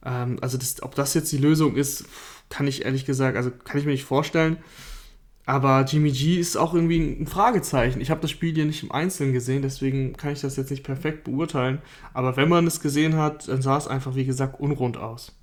[0.05, 2.05] Ähm, also, das, ob das jetzt die Lösung ist,
[2.49, 4.57] kann ich ehrlich gesagt, also kann ich mir nicht vorstellen.
[5.45, 8.01] Aber Jimmy G ist auch irgendwie ein Fragezeichen.
[8.01, 10.83] Ich habe das Spiel hier nicht im Einzelnen gesehen, deswegen kann ich das jetzt nicht
[10.83, 11.81] perfekt beurteilen.
[12.13, 15.33] Aber wenn man es gesehen hat, dann sah es einfach, wie gesagt, unrund aus.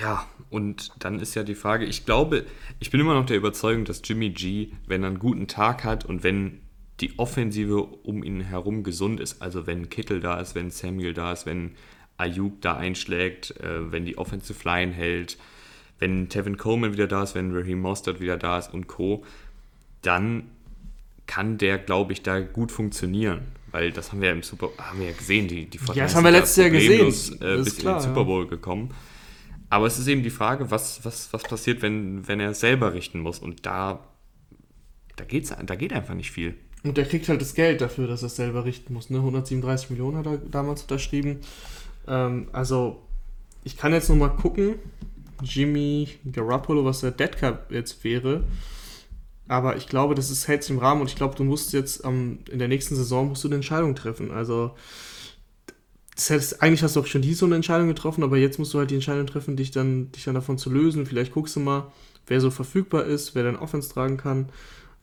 [0.00, 2.44] Ja, und dann ist ja die Frage, ich glaube,
[2.80, 6.04] ich bin immer noch der Überzeugung, dass Jimmy G, wenn er einen guten Tag hat
[6.04, 6.60] und wenn
[7.00, 11.32] die Offensive um ihn herum gesund ist, also wenn Kittel da ist, wenn Samuel da
[11.32, 11.72] ist, wenn
[12.16, 15.38] Ayuk da einschlägt, äh, wenn die Offensive Line hält,
[15.98, 19.24] wenn Tevin Coleman wieder da ist, wenn Raheem Mostert wieder da ist und Co.,
[20.02, 20.48] dann
[21.26, 24.98] kann der, glaube ich, da gut funktionieren, weil das haben wir ja im Super haben
[24.98, 27.06] wir ja gesehen, die, die Ja, das haben wir letztes Jahr gesehen.
[27.40, 28.50] Äh, bis klar, in den Super Bowl ja.
[28.50, 28.90] gekommen.
[29.70, 33.20] Aber es ist eben die Frage, was, was, was passiert, wenn, wenn er selber richten
[33.20, 33.38] muss.
[33.38, 34.06] Und da,
[35.16, 36.56] da, geht's, da geht einfach nicht viel.
[36.82, 39.08] Und der kriegt halt das Geld dafür, dass er es selber richten muss.
[39.08, 39.18] Ne?
[39.18, 41.38] 137 Millionen hat er damals unterschrieben.
[42.06, 43.02] Ähm, also,
[43.64, 44.74] ich kann jetzt nochmal gucken,
[45.42, 48.44] Jimmy Garoppolo, was der Deadcap jetzt wäre.
[49.48, 52.38] Aber ich glaube, das ist hält im Rahmen und ich glaube, du musst jetzt ähm,
[52.50, 54.30] in der nächsten Saison musst du eine Entscheidung treffen.
[54.30, 54.72] Also
[56.30, 58.78] heißt, eigentlich hast du auch schon die so eine Entscheidung getroffen, aber jetzt musst du
[58.78, 61.06] halt die Entscheidung treffen, dich dann, dich dann davon zu lösen.
[61.06, 61.90] Vielleicht guckst du mal,
[62.26, 64.48] wer so verfügbar ist, wer dein Offense tragen kann.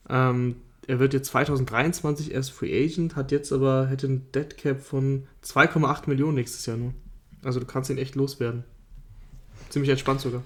[0.09, 0.55] Ähm,
[0.89, 5.27] er wird jetzt 2023 erst Free Agent, hat jetzt aber, hätte ein Dead Cap von
[5.43, 6.95] 2,8 Millionen nächstes Jahr nur.
[7.43, 8.63] Also du kannst ihn echt loswerden.
[9.69, 10.41] Ziemlich entspannt sogar.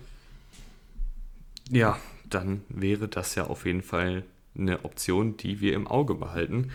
[1.69, 1.97] Ja,
[2.29, 6.71] dann wäre das ja auf jeden Fall eine Option, die wir im Auge behalten.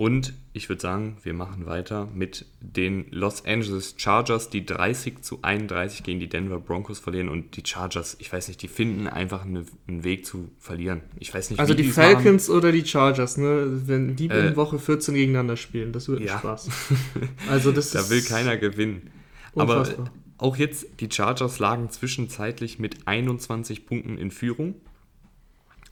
[0.00, 5.40] Und ich würde sagen, wir machen weiter mit den Los Angeles Chargers, die 30 zu
[5.42, 7.28] 31 gegen die Denver Broncos verlieren.
[7.28, 11.02] Und die Chargers, ich weiß nicht, die finden einfach eine, einen Weg zu verlieren.
[11.18, 12.56] Ich weiß nicht, Also die Falcons machen.
[12.56, 13.82] oder die Chargers, ne?
[13.84, 16.38] Wenn die äh, in Woche 14 gegeneinander spielen, das wird ja.
[16.38, 16.70] Spaß.
[17.50, 19.10] Also das da will keiner gewinnen.
[19.52, 20.06] Unfassbar.
[20.06, 24.76] Aber auch jetzt, die Chargers lagen zwischenzeitlich mit 21 Punkten in Führung.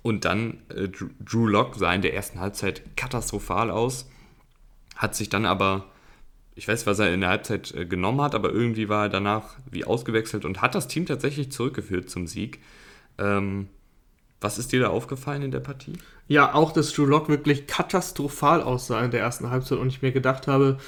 [0.08, 4.08] Und dann äh, Drew Locke sah in der ersten Halbzeit katastrophal aus,
[4.96, 5.84] hat sich dann aber,
[6.54, 9.56] ich weiß, was er in der Halbzeit äh, genommen hat, aber irgendwie war er danach
[9.70, 12.60] wie ausgewechselt und hat das Team tatsächlich zurückgeführt zum Sieg.
[13.18, 13.68] Ähm,
[14.40, 15.98] was ist dir da aufgefallen in der Partie?
[16.26, 20.12] Ja, auch, dass Drew Locke wirklich katastrophal aussah in der ersten Halbzeit und ich mir
[20.12, 20.78] gedacht habe,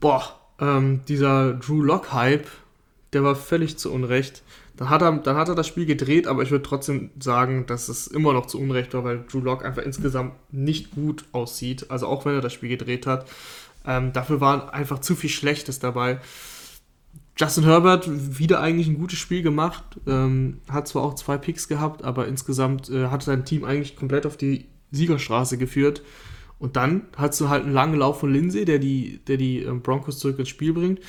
[0.00, 2.46] boah, ähm, dieser Drew Locke-Hype,
[3.14, 4.42] der war völlig zu Unrecht.
[4.76, 7.88] Dann hat, er, dann hat er das Spiel gedreht, aber ich würde trotzdem sagen, dass
[7.88, 11.90] es immer noch zu Unrecht war, weil Drew Lock einfach insgesamt nicht gut aussieht.
[11.90, 13.26] Also auch wenn er das Spiel gedreht hat.
[13.86, 16.18] Ähm, dafür war einfach zu viel Schlechtes dabei.
[17.36, 18.08] Justin Herbert
[18.38, 22.88] wieder eigentlich ein gutes Spiel gemacht, ähm, hat zwar auch zwei Picks gehabt, aber insgesamt
[22.90, 26.02] äh, hat sein Team eigentlich komplett auf die Siegerstraße geführt.
[26.60, 29.82] Und dann hast du halt einen langen Lauf von Lindsay, der die, der die ähm,
[29.82, 31.00] Broncos zurück ins Spiel bringt.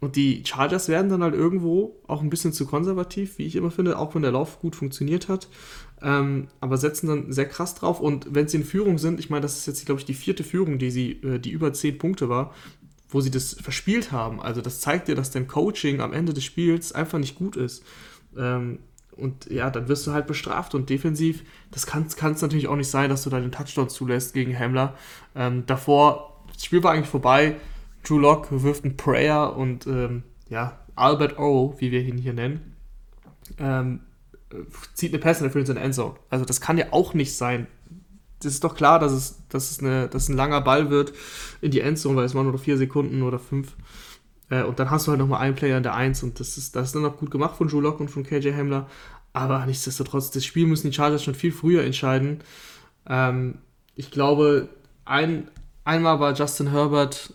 [0.00, 3.70] Und die Chargers werden dann halt irgendwo auch ein bisschen zu konservativ, wie ich immer
[3.70, 5.48] finde, auch wenn der Lauf gut funktioniert hat.
[6.00, 8.00] Ähm, aber setzen dann sehr krass drauf.
[8.00, 10.44] Und wenn sie in Führung sind, ich meine, das ist jetzt, glaube ich, die vierte
[10.44, 12.54] Führung, die sie, äh, die über zehn Punkte war,
[13.08, 14.40] wo sie das verspielt haben.
[14.40, 17.82] Also das zeigt dir, dass dein Coaching am Ende des Spiels einfach nicht gut ist.
[18.36, 18.78] Ähm,
[19.16, 22.88] und ja, dann wirst du halt bestraft und defensiv, das kann es natürlich auch nicht
[22.90, 24.94] sein, dass du da den Touchdown zulässt gegen Hamler.
[25.34, 27.56] Ähm, davor, das Spiel war eigentlich vorbei,
[28.04, 32.74] Drew Locke wirft einen Prayer und ähm, ja, Albert O, wie wir ihn hier nennen,
[33.58, 34.00] ähm,
[34.94, 36.14] zieht eine Pass in der Endzone.
[36.30, 37.66] Also das kann ja auch nicht sein.
[38.40, 41.12] Das ist doch klar, dass es, dass es, eine, dass ein langer Ball wird
[41.60, 43.76] in die Endzone, weil es waren nur noch vier Sekunden oder fünf.
[44.48, 46.76] Äh, und dann hast du halt nochmal einen Player in der Eins und das ist,
[46.76, 48.88] das ist dann auch gut gemacht von Drew Locke und von KJ Hamler.
[49.32, 52.40] Aber nichtsdestotrotz, das Spiel müssen die Chargers schon viel früher entscheiden.
[53.08, 53.58] Ähm,
[53.94, 54.68] ich glaube,
[55.04, 55.50] ein,
[55.84, 57.34] einmal war Justin Herbert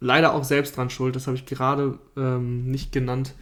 [0.00, 3.34] leider auch selbst dran schuld, das habe ich gerade ähm, nicht genannt.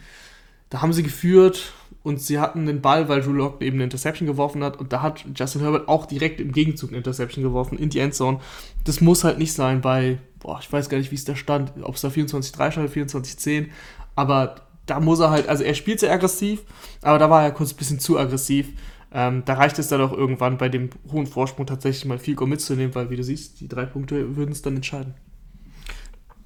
[0.70, 4.26] Da haben sie geführt und sie hatten den Ball, weil Drew Lock eben eine Interception
[4.26, 7.88] geworfen hat und da hat Justin Herbert auch direkt im Gegenzug eine Interception geworfen in
[7.88, 8.40] die Endzone.
[8.84, 11.72] Das muss halt nicht sein bei, boah, ich weiß gar nicht, wie es da stand,
[11.82, 13.68] ob es da 24-3 stand oder 24-10,
[14.14, 16.62] aber da muss er halt, also er spielt sehr aggressiv,
[17.02, 18.68] aber da war er kurz ein bisschen zu aggressiv.
[19.10, 22.94] Ähm, da reicht es dann auch irgendwann bei dem hohen Vorsprung tatsächlich mal viel mitzunehmen,
[22.94, 25.14] weil wie du siehst, die drei Punkte würden es dann entscheiden.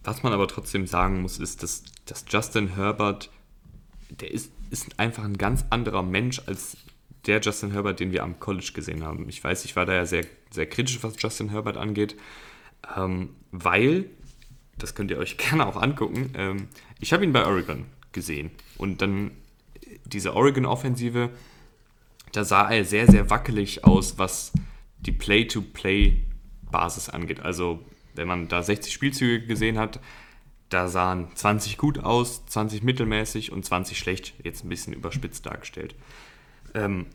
[0.04, 3.30] Was man aber trotzdem sagen muss, ist, dass, dass Justin Herbert,
[4.10, 6.76] der ist, ist einfach ein ganz anderer Mensch als
[7.26, 9.28] der Justin Herbert, den wir am College gesehen haben.
[9.28, 12.16] Ich weiß, ich war da ja sehr, sehr kritisch, was Justin Herbert angeht,
[12.96, 14.06] ähm, weil,
[14.76, 19.02] das könnt ihr euch gerne auch angucken, ähm, ich habe ihn bei Oregon gesehen und
[19.02, 19.30] dann
[20.04, 21.30] diese Oregon-Offensive,
[22.32, 24.52] da sah er sehr, sehr wackelig aus, was
[25.00, 27.40] die Play-to-Play-Basis angeht.
[27.40, 27.84] Also
[28.14, 30.00] wenn man da 60 Spielzüge gesehen hat,
[30.68, 35.94] da sahen 20 gut aus, 20 mittelmäßig und 20 schlecht, jetzt ein bisschen überspitzt dargestellt.
[36.74, 37.06] Ähm,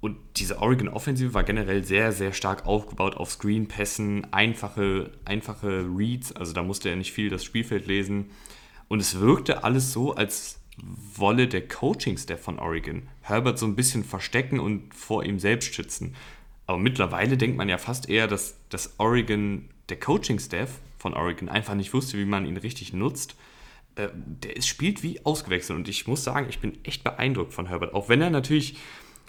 [0.00, 6.32] und diese Oregon Offensive war generell sehr, sehr stark aufgebaut auf Screen-Pässen, einfache, einfache Reads,
[6.32, 8.30] also da musste er nicht viel das Spielfeld lesen.
[8.86, 14.04] Und es wirkte alles so, als wolle der Coaching-Staff von Oregon Herbert so ein bisschen
[14.04, 16.14] verstecken und vor ihm selbst schützen.
[16.66, 21.74] Aber mittlerweile denkt man ja fast eher, dass, dass Oregon der Coaching-Staff von Oregon einfach
[21.74, 23.36] nicht wusste, wie man ihn richtig nutzt.
[23.96, 27.66] Äh, der ist, spielt wie ausgewechselt und ich muss sagen, ich bin echt beeindruckt von
[27.66, 27.94] Herbert.
[27.94, 28.76] Auch wenn er natürlich,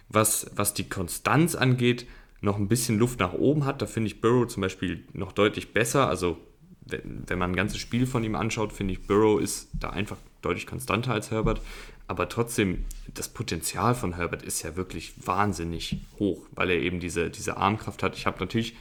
[0.10, 2.06] was, was die Konstanz angeht,
[2.42, 3.82] noch ein bisschen Luft nach oben hat.
[3.82, 6.08] Da finde ich Burrow zum Beispiel noch deutlich besser.
[6.08, 6.38] Also
[6.82, 10.18] wenn, wenn man ein ganzes Spiel von ihm anschaut, finde ich, Burrow ist da einfach
[10.42, 11.62] deutlich konstanter als Herbert.
[12.08, 17.30] Aber trotzdem, das Potenzial von Herbert ist ja wirklich wahnsinnig hoch, weil er eben diese,
[17.30, 18.16] diese Armkraft hat.
[18.16, 18.76] Ich habe natürlich,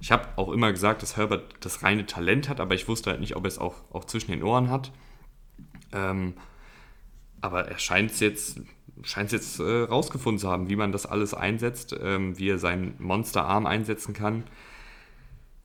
[0.00, 3.20] ich habe auch immer gesagt, dass Herbert das reine Talent hat, aber ich wusste halt
[3.20, 4.92] nicht, ob er es auch, auch zwischen den Ohren hat.
[5.92, 6.34] Ähm,
[7.40, 8.60] aber er scheint es jetzt,
[9.02, 12.94] scheint jetzt äh, rausgefunden zu haben, wie man das alles einsetzt, ähm, wie er seinen
[12.98, 14.44] Monsterarm einsetzen kann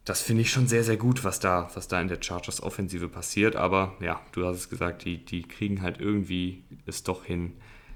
[0.05, 3.55] das finde ich schon sehr, sehr gut, was da, was da in der Chargers-Offensive passiert.
[3.55, 7.53] Aber ja, du hast es gesagt, die, die kriegen halt irgendwie es doch hin,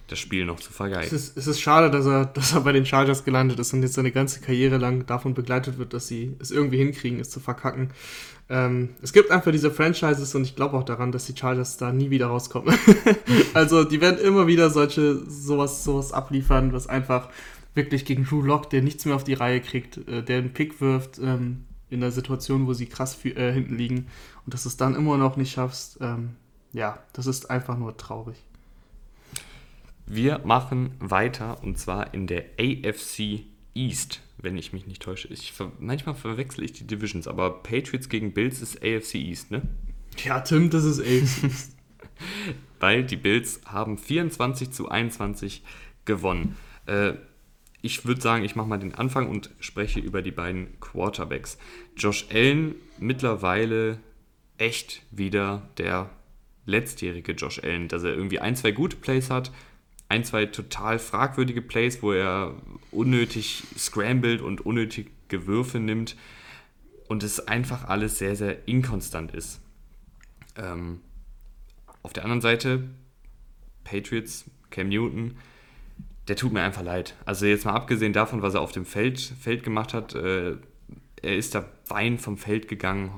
[0.08, 1.06] das Spiel noch zu vergeigen.
[1.06, 3.82] Es ist, es ist schade, dass er, dass er bei den Chargers gelandet ist und
[3.82, 7.40] jetzt seine ganze Karriere lang davon begleitet wird, dass sie es irgendwie hinkriegen, es zu
[7.40, 7.92] verkacken.
[8.50, 11.92] Ähm, es gibt einfach diese Franchises und ich glaube auch daran, dass die Chargers da
[11.92, 12.78] nie wieder rauskommen.
[13.54, 17.30] also die werden immer wieder solche sowas, sowas abliefern, was einfach
[17.74, 20.80] wirklich gegen Drew Lock, der nichts mehr auf die Reihe kriegt, äh, der einen Pick
[20.80, 24.08] wirft, ähm, in der Situation, wo sie krass äh, hinten liegen
[24.46, 26.36] und dass du es dann immer noch nicht schaffst, ähm,
[26.74, 28.38] ja, das ist einfach nur traurig.
[30.10, 33.44] Wir machen weiter und zwar in der AFC
[33.76, 35.28] East, wenn ich mich nicht täusche.
[35.28, 39.64] Ich, manchmal verwechsel ich die Divisions, aber Patriots gegen Bills ist AFC East, ne?
[40.24, 41.76] Ja, Tim, das ist AFC East.
[42.80, 45.64] Weil die Bills haben 24 zu 21
[46.06, 46.56] gewonnen.
[46.86, 47.14] Äh,
[47.82, 51.58] ich würde sagen, ich mache mal den Anfang und spreche über die beiden Quarterbacks.
[51.98, 54.00] Josh Allen mittlerweile
[54.58, 56.10] echt wieder der
[56.66, 59.52] letztjährige Josh Allen, dass er irgendwie ein, zwei gute Plays hat,
[60.10, 62.56] ein, zwei total fragwürdige Plays, wo er
[62.92, 66.16] unnötig scrambled und unnötige Würfe nimmt
[67.08, 69.62] und es einfach alles sehr, sehr inkonstant ist.
[70.56, 71.02] Ähm,
[72.04, 72.90] auf der anderen Seite,
[73.84, 75.38] Patriots, Cam Newton,
[76.28, 77.16] der tut mir einfach leid.
[77.26, 80.56] Also jetzt mal abgesehen davon, was er auf dem Feld, Feld gemacht hat, äh,
[81.22, 83.12] er ist da Wein vom Feld gegangen.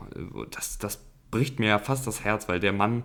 [0.52, 3.04] Das, das bricht mir ja fast das Herz, weil der Mann,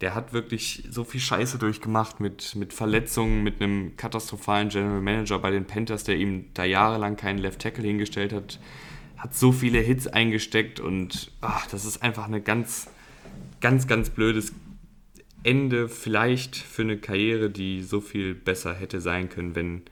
[0.00, 5.38] der hat wirklich so viel Scheiße durchgemacht mit, mit Verletzungen, mit einem katastrophalen General Manager
[5.38, 8.60] bei den Panthers, der ihm da jahrelang keinen Left Tackle hingestellt hat,
[9.16, 12.88] hat so viele Hits eingesteckt und ach, das ist einfach eine ganz,
[13.60, 14.52] ganz, ganz blödes
[15.42, 19.82] Ende vielleicht für eine Karriere, die so viel besser hätte sein können, wenn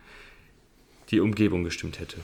[1.10, 2.18] die Umgebung gestimmt hätte.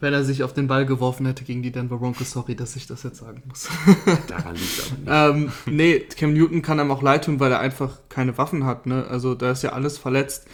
[0.00, 2.86] Wenn er sich auf den Ball geworfen hätte gegen die Denver Broncos, sorry, dass ich
[2.86, 3.68] das jetzt sagen muss.
[4.28, 5.46] Daran liegt aber nicht.
[5.46, 8.86] ähm, nee, Cam Newton kann einem auch leid tun, weil er einfach keine Waffen hat.
[8.86, 9.06] Ne?
[9.08, 10.46] Also da ist ja alles verletzt.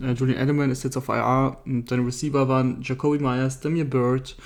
[0.00, 1.58] Äh, Julian Edelman ist jetzt auf IR.
[1.66, 4.36] Und seine Receiver waren Jacoby Myers, Damien Bird,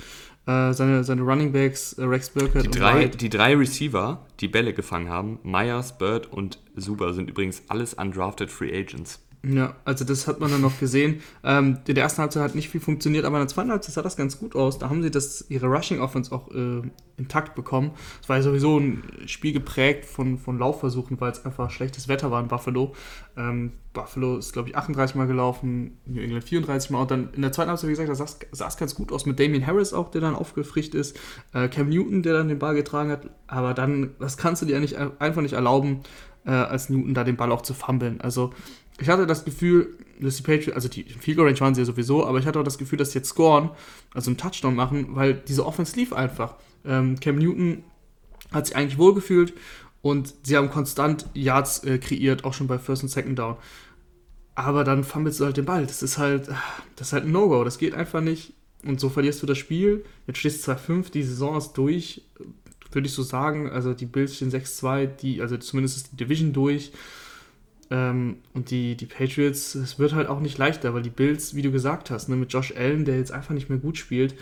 [0.47, 4.73] äh, seine, seine Running Backs, äh, Rex Burkett die drei, Die drei Receiver, die Bälle
[4.73, 9.19] gefangen haben, Myers, Bird und Suber, sind übrigens alles undrafted Free Agents.
[9.43, 11.21] Ja, also das hat man dann noch gesehen.
[11.43, 14.03] Ähm, in der ersten Halbzeit hat nicht viel funktioniert, aber in der zweiten Halbzeit sah
[14.03, 14.77] das ganz gut aus.
[14.77, 16.83] Da haben sie das, ihre Rushing Offense auch äh,
[17.17, 17.91] intakt bekommen.
[18.21, 22.29] Es war ja sowieso ein Spiel geprägt von, von Laufversuchen, weil es einfach schlechtes Wetter
[22.29, 22.93] war in Buffalo.
[23.35, 27.01] Ähm, Buffalo ist, glaube ich, 38 Mal gelaufen, New England 34 Mal.
[27.01, 29.65] Und dann in der zweiten Halbzeit, wie gesagt, sah es ganz gut aus mit Damien
[29.65, 31.19] Harris auch, der dann aufgefrischt ist.
[31.51, 33.27] Äh, Cam Newton, der dann den Ball getragen hat.
[33.47, 36.01] Aber dann, das kannst du dir nicht, einfach nicht erlauben,
[36.45, 38.21] äh, als Newton da den Ball auch zu fummeln.
[38.21, 38.51] Also
[39.01, 42.25] ich hatte das Gefühl, dass die Patriots, also die Field Range waren sie ja sowieso,
[42.25, 43.71] aber ich hatte auch das Gefühl, dass sie jetzt scoren,
[44.13, 46.55] also einen Touchdown machen, weil diese Offense lief einfach.
[46.85, 47.83] Ähm, Cam Newton
[48.51, 49.53] hat sich eigentlich wohlgefühlt
[50.01, 53.57] und sie haben konstant Yards äh, kreiert, auch schon bei First und Second Down.
[54.55, 55.85] Aber dann fummelst du halt den Ball.
[55.85, 56.49] Das ist halt,
[56.95, 57.63] das ist halt ein No-Go.
[57.63, 58.53] Das geht einfach nicht.
[58.83, 60.03] Und so verlierst du das Spiel.
[60.27, 62.23] Jetzt stehst du 2-5, die Saison ist durch,
[62.91, 63.69] würde ich so sagen.
[63.69, 66.91] Also die Bills stehen 6-2, also zumindest ist die Division durch.
[67.91, 71.61] Ähm, und die, die Patriots, es wird halt auch nicht leichter, weil die Bills, wie
[71.61, 74.33] du gesagt hast, ne, mit Josh Allen, der jetzt einfach nicht mehr gut spielt,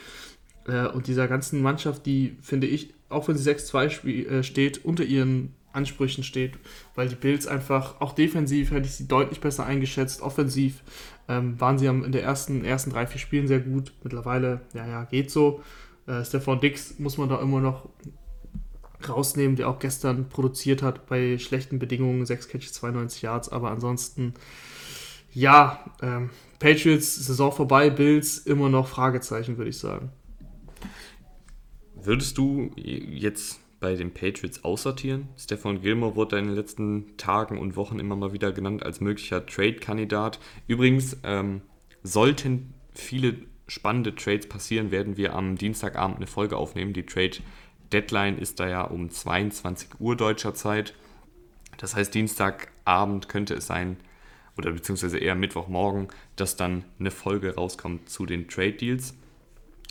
[0.68, 5.04] äh, und dieser ganzen Mannschaft, die, finde ich, auch wenn sie 6-2 äh, steht, unter
[5.04, 6.54] ihren Ansprüchen steht,
[6.96, 10.84] weil die Bills einfach, auch defensiv hätte ich sie deutlich besser eingeschätzt, offensiv
[11.28, 13.94] ähm, waren sie in der ersten, ersten drei, vier Spielen sehr gut.
[14.04, 15.62] Mittlerweile, ja, ja, geht so.
[16.08, 17.88] Äh, Stefan Dix muss man da immer noch
[19.08, 24.34] rausnehmen, der auch gestern produziert hat bei schlechten Bedingungen, 6 Catches, 92 Yards, aber ansonsten,
[25.34, 30.12] ja, ähm, Patriots, Saison vorbei, Bills, immer noch Fragezeichen, würde ich sagen.
[31.96, 35.30] Würdest du jetzt bei den Patriots aussortieren?
[35.38, 39.46] Stefan Gilmore wurde in den letzten Tagen und Wochen immer mal wieder genannt als möglicher
[39.46, 40.40] Trade-Kandidat.
[40.68, 41.62] Übrigens, ähm,
[42.04, 43.36] sollten viele
[43.68, 47.38] spannende Trades passieren, werden wir am Dienstagabend eine Folge aufnehmen, die Trade
[47.92, 50.94] Deadline ist da ja um 22 Uhr deutscher Zeit.
[51.78, 53.98] Das heißt, Dienstagabend könnte es sein,
[54.58, 59.16] oder beziehungsweise eher Mittwochmorgen, dass dann eine Folge rauskommt zu den Trade Deals.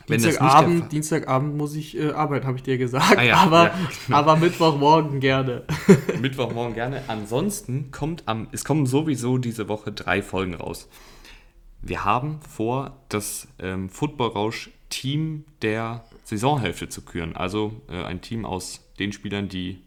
[0.09, 3.19] Dienstagabend, Dienstagabend muss ich äh, arbeiten, habe ich dir gesagt.
[3.19, 3.75] Ah ja, aber, ja,
[4.07, 4.19] genau.
[4.19, 5.65] aber Mittwochmorgen gerne.
[6.21, 7.03] Mittwochmorgen gerne.
[7.09, 10.89] Ansonsten kommt am, es kommen sowieso diese Woche drei Folgen raus.
[11.83, 17.35] Wir haben vor, das ähm, Football-Rausch-Team der Saisonhälfte zu küren.
[17.37, 19.81] Also äh, ein Team aus den Spielern, die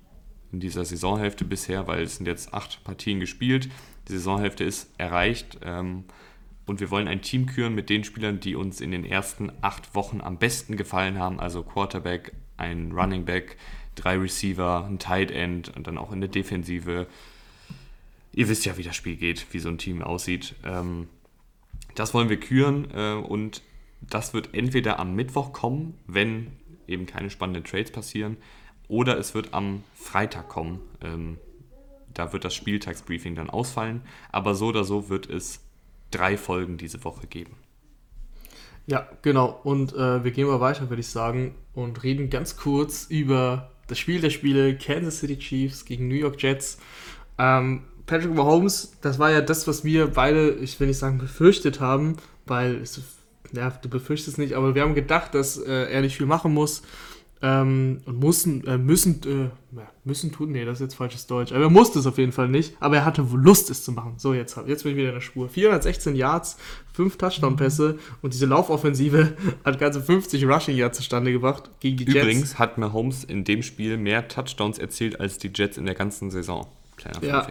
[0.52, 3.70] in dieser Saisonhälfte bisher, weil es sind jetzt acht Partien gespielt,
[4.08, 5.60] die Saisonhälfte ist erreicht.
[5.64, 6.06] Ähm,
[6.66, 9.94] und wir wollen ein Team küren mit den Spielern, die uns in den ersten acht
[9.94, 11.40] Wochen am besten gefallen haben.
[11.40, 13.58] Also Quarterback, ein Running Back,
[13.94, 17.06] drei Receiver, ein Tight End und dann auch in der Defensive.
[18.34, 20.56] Ihr wisst ja, wie das Spiel geht, wie so ein Team aussieht.
[20.64, 21.08] Ähm,
[21.94, 23.62] das wollen wir küren äh, und
[24.02, 26.48] das wird entweder am Mittwoch kommen, wenn
[26.88, 28.38] eben keine spannenden Trades passieren,
[28.88, 30.80] oder es wird am Freitag kommen.
[31.02, 31.38] Ähm,
[32.14, 35.62] da wird das Spieltagsbriefing dann ausfallen, aber so oder so wird es
[36.12, 37.56] drei Folgen diese Woche geben.
[38.88, 39.60] Ja, genau.
[39.64, 44.00] Und äh, wir gehen mal weiter, würde ich sagen, und reden ganz kurz über das
[44.00, 46.78] Spiel der Spiele Kansas City Chiefs gegen New York Jets.
[47.38, 51.80] Ähm, Patrick Mahomes, das war ja das, was wir beide, ich will nicht sagen befürchtet
[51.80, 53.02] haben, weil es,
[53.54, 56.82] ja, du befürchtest nicht, aber wir haben gedacht, dass äh, er nicht viel machen muss.
[57.44, 61.52] Ähm, und mussten, äh, müssen, äh, müssen tun, nee, das ist jetzt falsches Deutsch.
[61.52, 63.92] Aber er musste es auf jeden Fall nicht, aber er hatte wohl Lust, es zu
[63.92, 64.14] machen.
[64.18, 65.50] So, jetzt, jetzt bin ich wieder in der Spur.
[65.50, 66.58] 416 Yards,
[66.94, 69.36] 5 Touchdown-Pässe und diese Laufoffensive
[69.66, 72.18] hat ganze 50 Rushing Yards zustande gebracht gegen die Jets.
[72.18, 76.30] Übrigens hat Mahomes in dem Spiel mehr Touchdowns erzielt als die Jets in der ganzen
[76.30, 76.68] Saison.
[76.96, 77.48] Kleiner Ja.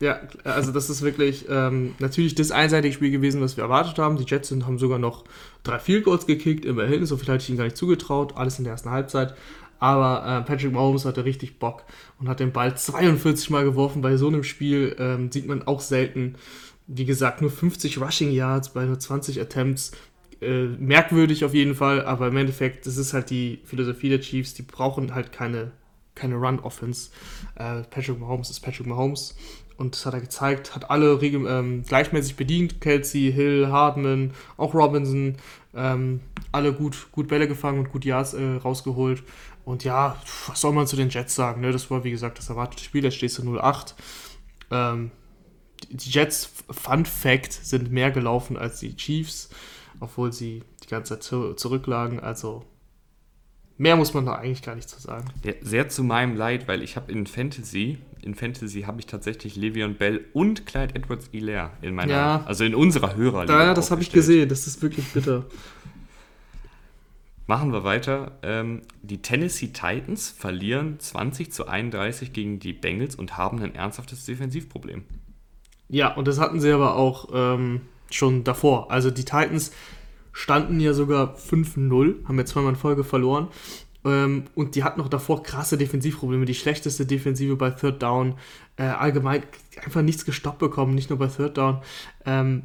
[0.00, 4.16] Ja, also das ist wirklich ähm, natürlich das einseitige Spiel gewesen, was wir erwartet haben.
[4.16, 5.24] Die Jets sind, haben sogar noch
[5.62, 7.04] drei Field Goals gekickt, immerhin.
[7.04, 8.36] So viel hatte ich ihnen gar nicht zugetraut.
[8.36, 9.34] Alles in der ersten Halbzeit.
[9.78, 11.84] Aber äh, Patrick Mahomes hatte richtig Bock
[12.18, 14.00] und hat den Ball 42 Mal geworfen.
[14.00, 16.36] Bei so einem Spiel ähm, sieht man auch selten,
[16.86, 19.92] wie gesagt, nur 50 Rushing Yards bei nur 20 Attempts.
[20.40, 24.54] Äh, merkwürdig auf jeden Fall, aber im Endeffekt, das ist halt die Philosophie der Chiefs.
[24.54, 25.72] Die brauchen halt keine,
[26.14, 27.10] keine Run-Offense.
[27.56, 29.34] Äh, Patrick Mahomes ist Patrick Mahomes.
[29.80, 32.82] Und das hat er gezeigt, hat alle ähm, gleichmäßig bedient.
[32.82, 35.36] Kelsey, Hill, Hardman, auch Robinson,
[35.74, 36.20] ähm,
[36.52, 39.22] alle gut, gut Bälle gefangen und gut Yards äh, rausgeholt.
[39.64, 41.62] Und ja, was soll man zu den Jets sagen?
[41.62, 41.72] Ne?
[41.72, 43.04] Das war, wie gesagt, das erwartete Spiel.
[43.04, 43.94] Jetzt stehst du 0-8.
[44.70, 45.12] Ähm,
[45.88, 49.48] die Jets, Fun Fact, sind mehr gelaufen als die Chiefs,
[49.98, 52.20] obwohl sie die ganze Zeit zu, zurücklagen.
[52.20, 52.66] Also
[53.80, 55.24] mehr muss man da eigentlich gar nicht zu sagen.
[55.42, 59.54] Ja, sehr zu meinem Leid, weil ich habe in Fantasy, in Fantasy habe ich tatsächlich
[59.54, 62.42] Le'Veon Bell und Clyde Edwards-Hilaire in meiner, Ja.
[62.44, 64.50] also in unserer Hörerliga Da, das habe ich gesehen.
[64.50, 65.46] Das ist wirklich bitter.
[67.46, 68.32] Machen wir weiter.
[68.42, 74.24] Ähm, die Tennessee Titans verlieren 20 zu 31 gegen die Bengals und haben ein ernsthaftes
[74.26, 75.04] Defensivproblem.
[75.88, 78.90] Ja, und das hatten sie aber auch ähm, schon davor.
[78.92, 79.72] Also die Titans
[80.32, 83.48] standen ja sogar 5-0, haben jetzt zweimal in Folge verloren.
[84.04, 86.44] Ähm, und die hatten noch davor krasse Defensivprobleme.
[86.44, 88.34] Die schlechteste Defensive bei Third Down.
[88.76, 89.42] Äh, allgemein
[89.84, 91.82] einfach nichts gestoppt bekommen, nicht nur bei Third Down.
[92.24, 92.62] Ähm,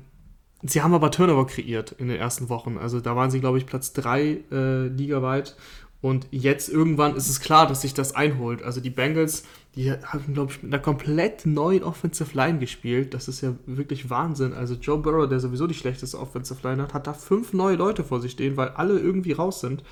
[0.63, 2.77] sie haben aber Turnover kreiert in den ersten Wochen.
[2.77, 5.55] Also da waren sie, glaube ich, Platz 3 äh, ligaweit.
[6.01, 8.61] Und jetzt irgendwann ist es klar, dass sich das einholt.
[8.61, 9.43] Also die Bengals,
[9.75, 13.13] die haben, glaube ich, mit einer komplett neuen Offensive Line gespielt.
[13.13, 14.53] Das ist ja wirklich Wahnsinn.
[14.53, 18.03] Also Joe Burrow, der sowieso die schlechteste Offensive Line hat, hat da fünf neue Leute
[18.03, 19.83] vor sich stehen, weil alle irgendwie raus sind.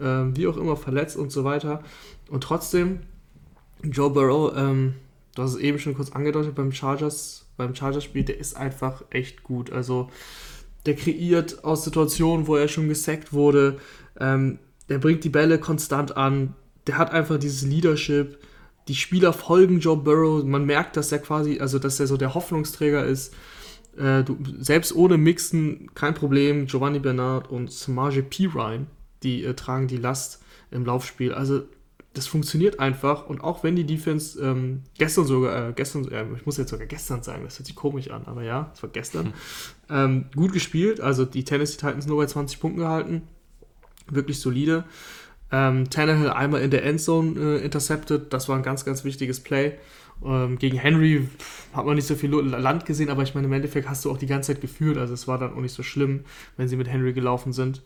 [0.00, 1.84] Ähm, wie auch immer, verletzt und so weiter.
[2.30, 3.00] Und trotzdem,
[3.84, 4.94] Joe Burrow, ähm,
[5.36, 9.44] du hast es eben schon kurz angedeutet beim Chargers, beim Chargers-Spiel, der ist einfach echt
[9.44, 9.70] gut.
[9.70, 10.10] Also
[10.84, 13.78] der kreiert aus Situationen, wo er schon gesackt wurde.
[14.18, 14.58] Ähm,
[14.88, 16.54] der bringt die Bälle konstant an.
[16.88, 18.38] Der hat einfach dieses Leadership.
[18.92, 20.44] Die Spieler folgen Joe Burrow.
[20.44, 23.32] Man merkt, dass er quasi, also dass er so der Hoffnungsträger ist.
[23.96, 26.66] Äh, du, selbst ohne Mixen kein Problem.
[26.66, 28.84] Giovanni Bernard und Samaje Pirine,
[29.22, 31.32] die äh, tragen die Last im Laufspiel.
[31.32, 31.62] Also
[32.12, 36.44] das funktioniert einfach und auch wenn die Defense ähm, gestern sogar, äh, gestern, äh, ich
[36.44, 39.32] muss jetzt sogar gestern sagen, das hört sich komisch an, aber ja, es war gestern,
[39.88, 43.22] ähm, gut gespielt, also die Tennessee Titans nur bei 20 Punkten gehalten,
[44.10, 44.84] wirklich solide.
[45.52, 49.74] Ähm, Tannehill einmal in der Endzone äh, intercepted, das war ein ganz, ganz wichtiges Play.
[50.24, 51.28] Ähm, gegen Henry
[51.74, 54.18] hat man nicht so viel Land gesehen, aber ich meine, im Endeffekt hast du auch
[54.18, 56.24] die ganze Zeit geführt, also es war dann auch nicht so schlimm,
[56.56, 57.82] wenn sie mit Henry gelaufen sind.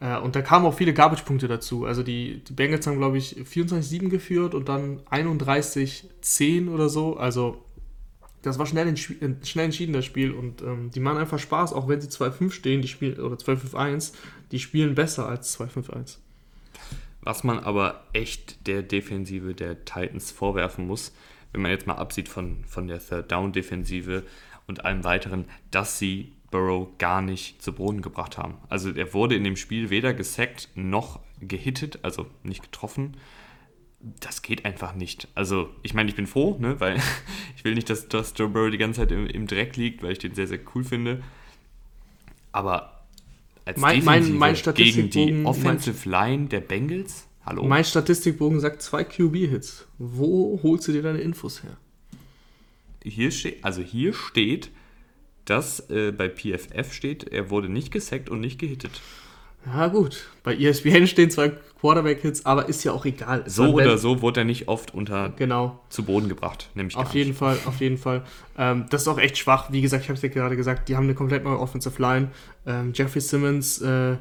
[0.00, 1.86] Äh, und da kamen auch viele Garbage-Punkte dazu.
[1.86, 7.16] Also die, die Bengals haben, glaube ich, 24-7 geführt und dann 31-10 oder so.
[7.16, 7.64] Also
[8.42, 8.94] das war schnell, äh,
[9.44, 10.32] schnell entschieden, das Spiel.
[10.32, 14.12] Und ähm, die machen einfach Spaß, auch wenn sie 2-5 stehen, die spielen, oder 2-5-1,
[14.52, 16.18] die spielen besser als 2-5-1.
[17.28, 21.14] Was man aber echt der Defensive der Titans vorwerfen muss,
[21.52, 24.24] wenn man jetzt mal absieht von, von der Third-Down-Defensive
[24.66, 28.54] und allem weiteren, dass sie Burrow gar nicht zu Boden gebracht haben.
[28.70, 33.18] Also er wurde in dem Spiel weder gesackt noch gehittet, also nicht getroffen.
[34.00, 35.28] Das geht einfach nicht.
[35.34, 36.96] Also ich meine, ich bin froh, ne, weil
[37.56, 40.12] ich will nicht, dass, dass Joe Burrow die ganze Zeit im, im Dreck liegt, weil
[40.12, 41.22] ich den sehr, sehr cool finde.
[42.52, 42.97] Aber
[43.68, 47.64] als Mein- mein- mein gegen die Statistikbogen- Offensive Line der Bengals, hallo?
[47.64, 49.86] Mein Statistikbogen sagt zwei QB-Hits.
[49.98, 51.76] Wo holst du dir deine Infos her?
[53.04, 54.70] hier steht, also hier steht,
[55.46, 59.00] dass äh, bei PFF steht, er wurde nicht gesackt und nicht gehittet.
[59.64, 60.28] Ja, gut.
[60.42, 63.44] Bei ESPN stehen zwei Quarterback-Hits, aber ist ja auch egal.
[63.46, 65.80] Es So oder so wurde er nicht oft unter Genau.
[65.90, 67.38] zu Boden gebracht, nämlich Auf jeden nicht.
[67.38, 68.24] Fall, auf jeden Fall.
[68.56, 69.70] Ähm, das ist auch echt schwach.
[69.70, 72.28] Wie gesagt, ich habe es ja gerade gesagt, die haben eine komplett neue Offensive Line.
[72.66, 74.16] Ähm, Jeffrey Simmons, äh,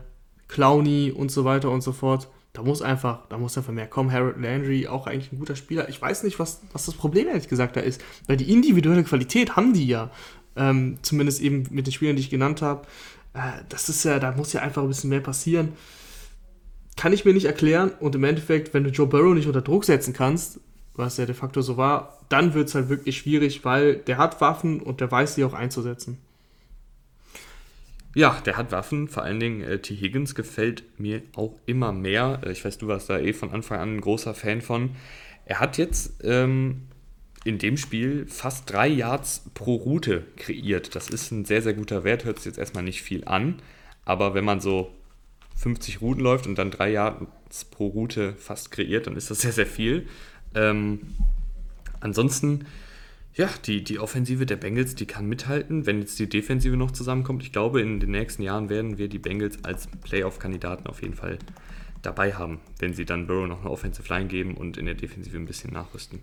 [0.48, 2.30] Clowney und so weiter und so fort.
[2.54, 4.12] Da muss einfach, da muss einfach mehr kommen.
[4.12, 5.90] Harold Landry, auch eigentlich ein guter Spieler.
[5.90, 8.02] Ich weiß nicht, was, was das Problem ehrlich gesagt da ist.
[8.28, 10.10] Weil die individuelle Qualität haben die ja.
[10.56, 12.88] Ähm, zumindest eben mit den Spielern, die ich genannt habe.
[13.34, 13.40] Äh,
[13.70, 15.74] das ist ja, da muss ja einfach ein bisschen mehr passieren.
[16.98, 17.92] Kann ich mir nicht erklären.
[18.00, 20.60] Und im Endeffekt, wenn du Joe Burrow nicht unter Druck setzen kannst,
[20.96, 24.42] was ja de facto so war, dann wird es halt wirklich schwierig, weil der hat
[24.42, 26.18] Waffen und der weiß sie auch einzusetzen.
[28.16, 29.96] Ja, der hat Waffen, vor allen Dingen äh, T.
[29.96, 32.42] Higgins gefällt mir auch immer mehr.
[32.44, 34.96] Äh, ich weiß, du warst da eh von Anfang an ein großer Fan von.
[35.46, 36.88] Er hat jetzt ähm,
[37.44, 40.96] in dem Spiel fast drei Yards pro Route kreiert.
[40.96, 43.62] Das ist ein sehr, sehr guter Wert, hört sich jetzt erstmal nicht viel an.
[44.04, 44.92] Aber wenn man so
[45.58, 49.52] 50 Routen läuft und dann drei Yards pro Route fast kreiert, dann ist das sehr,
[49.52, 50.08] sehr viel.
[50.56, 51.00] Ähm,
[52.00, 52.66] ansonsten,
[53.34, 57.44] ja, die, die Offensive der Bengals, die kann mithalten, wenn jetzt die Defensive noch zusammenkommt.
[57.44, 61.40] Ich glaube, in den nächsten Jahren werden wir die Bengals als Playoff-Kandidaten auf jeden Fall
[62.04, 65.36] dabei haben, wenn sie dann Burrow noch eine Offensive Line geben und in der Defensive
[65.36, 66.22] ein bisschen nachrüsten.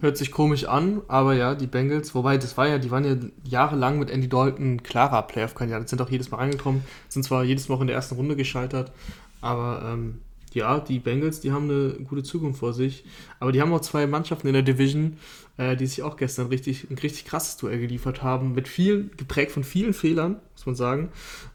[0.00, 3.16] Hört sich komisch an, aber ja, die Bengals, wobei das war ja, die waren ja
[3.44, 7.74] jahrelang mit Andy Dalton klarer Playoff-Kandidat, sind auch jedes Mal reingekommen, sind zwar jedes Mal
[7.74, 8.92] auch in der ersten Runde gescheitert,
[9.42, 10.20] aber ähm,
[10.52, 13.04] ja, die Bengals, die haben eine gute Zukunft vor sich,
[13.40, 15.18] aber die haben auch zwei Mannschaften in der Division,
[15.58, 19.52] äh, die sich auch gestern richtig, ein richtig krasses Duell geliefert haben, mit vielen, geprägt
[19.52, 21.10] von vielen Fehlern, muss man sagen,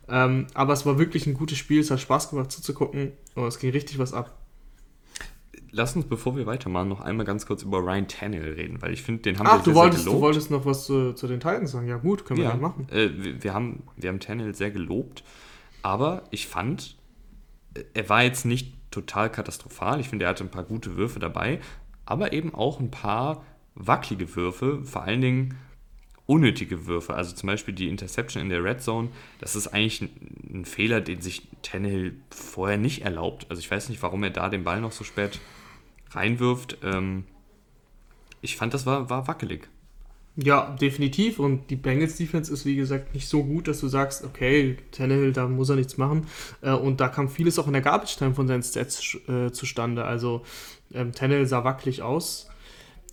[0.07, 3.57] ähm, aber es war wirklich ein gutes Spiel, es hat Spaß gemacht zuzugucken und es
[3.57, 4.37] ging richtig was ab.
[5.77, 9.03] Lass uns, bevor wir weitermachen, noch einmal ganz kurz über Ryan Tannehill reden, weil ich
[9.03, 10.21] finde, den haben Ach, wir du sehr, wolltest, sehr du gelobt.
[10.25, 11.87] wolltest noch was zu, zu den Titans sagen.
[11.89, 12.87] Ja, gut, können wir Ja, dann machen.
[12.91, 15.25] Äh, wir, wir, haben, wir haben Tannehill sehr gelobt,
[15.81, 16.95] aber ich fand,
[17.73, 19.99] äh, er war jetzt nicht total katastrophal.
[19.99, 21.59] Ich finde, er hatte ein paar gute Würfe dabei,
[22.05, 23.43] aber eben auch ein paar
[23.75, 25.55] wackelige Würfe, vor allen Dingen
[26.25, 27.15] unnötige Würfe.
[27.15, 29.09] Also zum Beispiel die Interception in der Red Zone,
[29.41, 30.09] das ist eigentlich ein,
[30.61, 33.45] ein Fehler, den sich Tannehill vorher nicht erlaubt.
[33.49, 35.39] Also ich weiß nicht, warum er da den Ball noch so spät
[36.15, 36.77] reinwirft.
[36.83, 37.25] Ähm,
[38.41, 39.67] ich fand, das war, war wackelig.
[40.37, 41.39] Ja, definitiv.
[41.39, 45.31] Und die Bengals Defense ist, wie gesagt, nicht so gut, dass du sagst, okay, Tannehill,
[45.31, 46.27] da muss er nichts machen.
[46.61, 50.03] Äh, und da kam vieles auch in der Garbage Time von seinen Stats äh, zustande.
[50.03, 50.43] Also
[50.93, 52.49] ähm, Tannehill sah wackelig aus.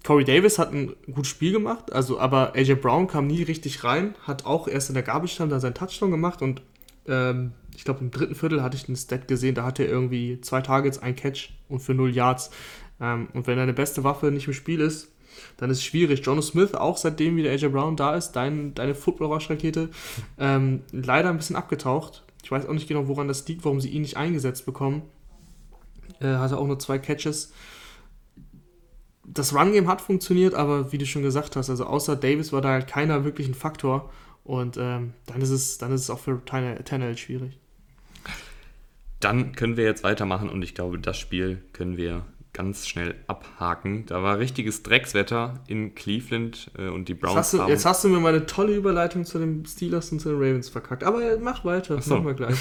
[0.04, 4.16] Corey Davis hat ein gutes Spiel gemacht, also aber AJ Brown kam nie richtig rein,
[4.26, 6.60] hat auch erst in der Garbage Time da seinen Touchdown gemacht und
[7.06, 10.40] ähm, ich glaube im dritten Viertel hatte ich einen Stat gesehen, da hatte er irgendwie
[10.40, 12.50] zwei Targets, ein Catch und für null Yards.
[13.02, 15.10] Ähm, und wenn deine beste Waffe nicht im Spiel ist,
[15.56, 16.24] dann ist es schwierig.
[16.24, 19.90] Jono Smith, auch seitdem wieder AJ Brown da ist, dein, deine Football-Rush-Rakete,
[20.38, 22.22] ähm, leider ein bisschen abgetaucht.
[22.44, 25.02] Ich weiß auch nicht genau, woran das liegt, warum sie ihn nicht eingesetzt bekommen.
[26.20, 27.52] Äh, hatte auch nur zwei Catches.
[29.24, 32.70] Das Run-Game hat funktioniert, aber wie du schon gesagt hast, also außer Davis war da
[32.70, 34.10] halt keiner wirklich ein Faktor.
[34.44, 37.58] Und ähm, dann, ist es, dann ist es auch für Tannehill schwierig.
[39.20, 44.04] Dann können wir jetzt weitermachen und ich glaube, das Spiel können wir ganz schnell abhaken.
[44.06, 47.70] Da war richtiges Dreckswetter in Cleveland äh, und die Jetzt Browns hast, du, haben...
[47.70, 51.04] jetzt hast du mir meine tolle Überleitung zu den Steelers und zu den Ravens verkackt.
[51.04, 52.16] Aber äh, mach weiter, so.
[52.16, 52.56] machen wir gleich.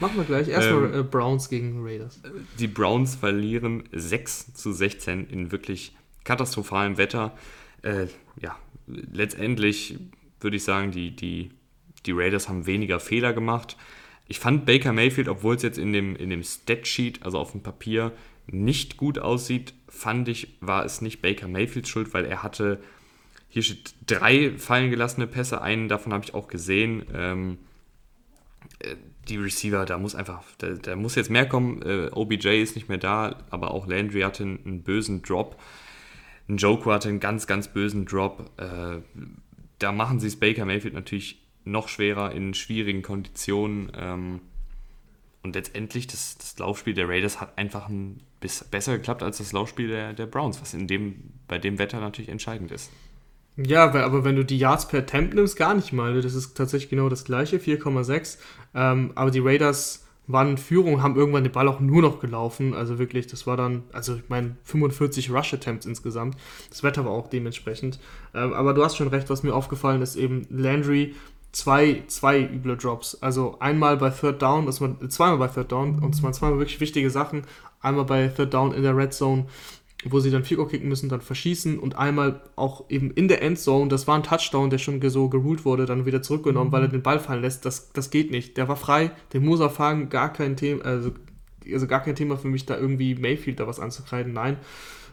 [0.00, 0.48] machen wir gleich.
[0.48, 2.20] Erstmal Ähm, äh, Browns gegen Raiders.
[2.58, 7.36] Die Browns verlieren 6 zu 16 in wirklich katastrophalem Wetter.
[7.82, 8.06] Äh,
[8.40, 9.98] ja, letztendlich
[10.40, 11.52] würde ich sagen, die, die,
[12.06, 13.76] die Raiders haben weniger Fehler gemacht.
[14.26, 17.62] Ich fand Baker Mayfield, obwohl es jetzt in dem, in dem Statsheet, also auf dem
[17.62, 18.12] Papier,
[18.50, 22.80] nicht gut aussieht, fand ich, war es nicht Baker Mayfields Schuld, weil er hatte,
[23.48, 27.04] hier steht drei fallen gelassene Pässe, einen davon habe ich auch gesehen.
[27.14, 27.58] Ähm,
[28.80, 28.96] äh,
[29.28, 31.82] die Receiver, da muss einfach, da, da muss jetzt mehr kommen.
[31.82, 35.60] Äh, OBJ ist nicht mehr da, aber auch Landry hatte einen, einen bösen Drop.
[36.48, 38.50] Ein Joker hatte einen ganz, ganz bösen Drop.
[38.56, 39.00] Äh,
[39.78, 43.92] da machen sie es Baker Mayfield natürlich noch schwerer in schwierigen Konditionen.
[43.94, 44.40] Ähm,
[45.42, 49.52] und letztendlich, das, das Laufspiel der Raiders hat einfach ein bisschen besser geklappt als das
[49.52, 51.16] Laufspiel der, der Browns, was in dem,
[51.46, 52.90] bei dem Wetter natürlich entscheidend ist.
[53.56, 56.20] Ja, aber wenn du die Yards per Attempt nimmst, gar nicht mal.
[56.20, 58.38] Das ist tatsächlich genau das gleiche, 4,6.
[58.74, 62.72] Ähm, aber die Raiders waren in Führung, haben irgendwann den Ball auch nur noch gelaufen.
[62.72, 66.36] Also wirklich, das war dann, also ich meine, 45 Rush-Attempts insgesamt.
[66.68, 67.98] Das Wetter war auch dementsprechend.
[68.32, 71.16] Ähm, aber du hast schon recht, was mir aufgefallen ist, eben Landry
[71.50, 73.16] zwei, zwei üble Drops.
[73.22, 76.58] Also einmal bei Third Down, das waren zweimal bei Third Down und es waren zweimal
[76.58, 77.42] wirklich wichtige Sachen.
[77.80, 79.46] Einmal bei Third Down in der Red Zone
[80.04, 83.42] wo sie dann Field Goal kicken müssen, dann verschießen und einmal auch eben in der
[83.42, 86.72] Endzone, das war ein Touchdown, der schon so geruled wurde, dann wieder zurückgenommen, mhm.
[86.72, 87.64] weil er den Ball fallen lässt.
[87.64, 88.56] Das, das geht nicht.
[88.56, 91.10] Der war frei, den muss er fangen, gar kein Thema, also,
[91.70, 94.32] also gar kein Thema für mich, da irgendwie Mayfield da was anzukreiden.
[94.32, 94.56] Nein.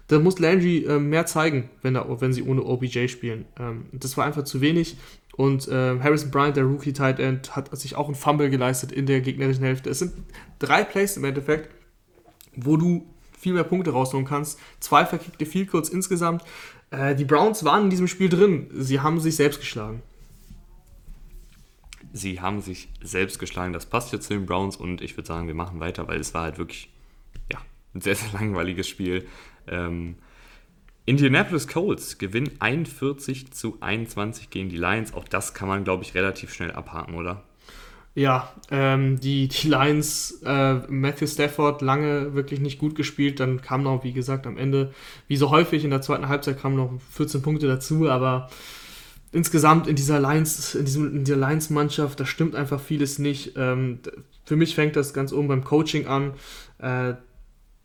[0.07, 3.45] Da muss Landry äh, mehr zeigen, wenn, er, wenn sie ohne OBJ spielen.
[3.59, 4.97] Ähm, das war einfach zu wenig.
[5.35, 9.07] Und äh, Harrison Bryant, der Rookie Tight End, hat sich auch ein Fumble geleistet in
[9.07, 9.89] der gegnerischen Hälfte.
[9.89, 10.13] Es sind
[10.59, 11.69] drei Plays im Endeffekt,
[12.57, 13.05] wo du
[13.37, 14.59] viel mehr Punkte rausholen kannst.
[14.79, 16.43] Zwei verkickte Field Goals insgesamt.
[16.91, 18.69] Äh, die Browns waren in diesem Spiel drin.
[18.73, 20.01] Sie haben sich selbst geschlagen.
[22.13, 23.73] Sie haben sich selbst geschlagen.
[23.73, 26.33] Das passt jetzt zu den Browns und ich würde sagen, wir machen weiter, weil es
[26.33, 26.89] war halt wirklich
[27.51, 27.59] ja,
[27.93, 29.27] ein sehr, sehr langweiliges Spiel.
[29.67, 30.15] Ähm,
[31.05, 35.13] Indianapolis Colts gewinnen 41 zu 21 gegen die Lions.
[35.13, 37.43] Auch das kann man, glaube ich, relativ schnell abhaken, oder?
[38.15, 43.83] Ja, ähm, die, die Lions, äh, Matthew Stafford lange wirklich nicht gut gespielt, dann kam
[43.83, 44.93] noch, wie gesagt, am Ende,
[45.27, 48.49] wie so häufig in der zweiten Halbzeit kamen noch 14 Punkte dazu, aber
[49.33, 53.53] insgesamt in dieser Lions, in, diesem, in dieser Lions-Mannschaft, da stimmt einfach vieles nicht.
[53.57, 53.99] Ähm,
[54.45, 56.35] für mich fängt das ganz oben beim Coaching an.
[56.77, 57.15] Äh,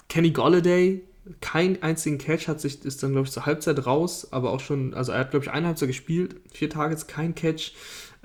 [0.09, 1.03] Kenny Golladay,
[1.41, 4.95] kein einzigen Catch, hat sich, ist dann, glaube ich, zur Halbzeit raus, aber auch schon,
[4.95, 7.73] also er hat, glaube ich, eine Halbzeit gespielt, vier Targets, kein Catch.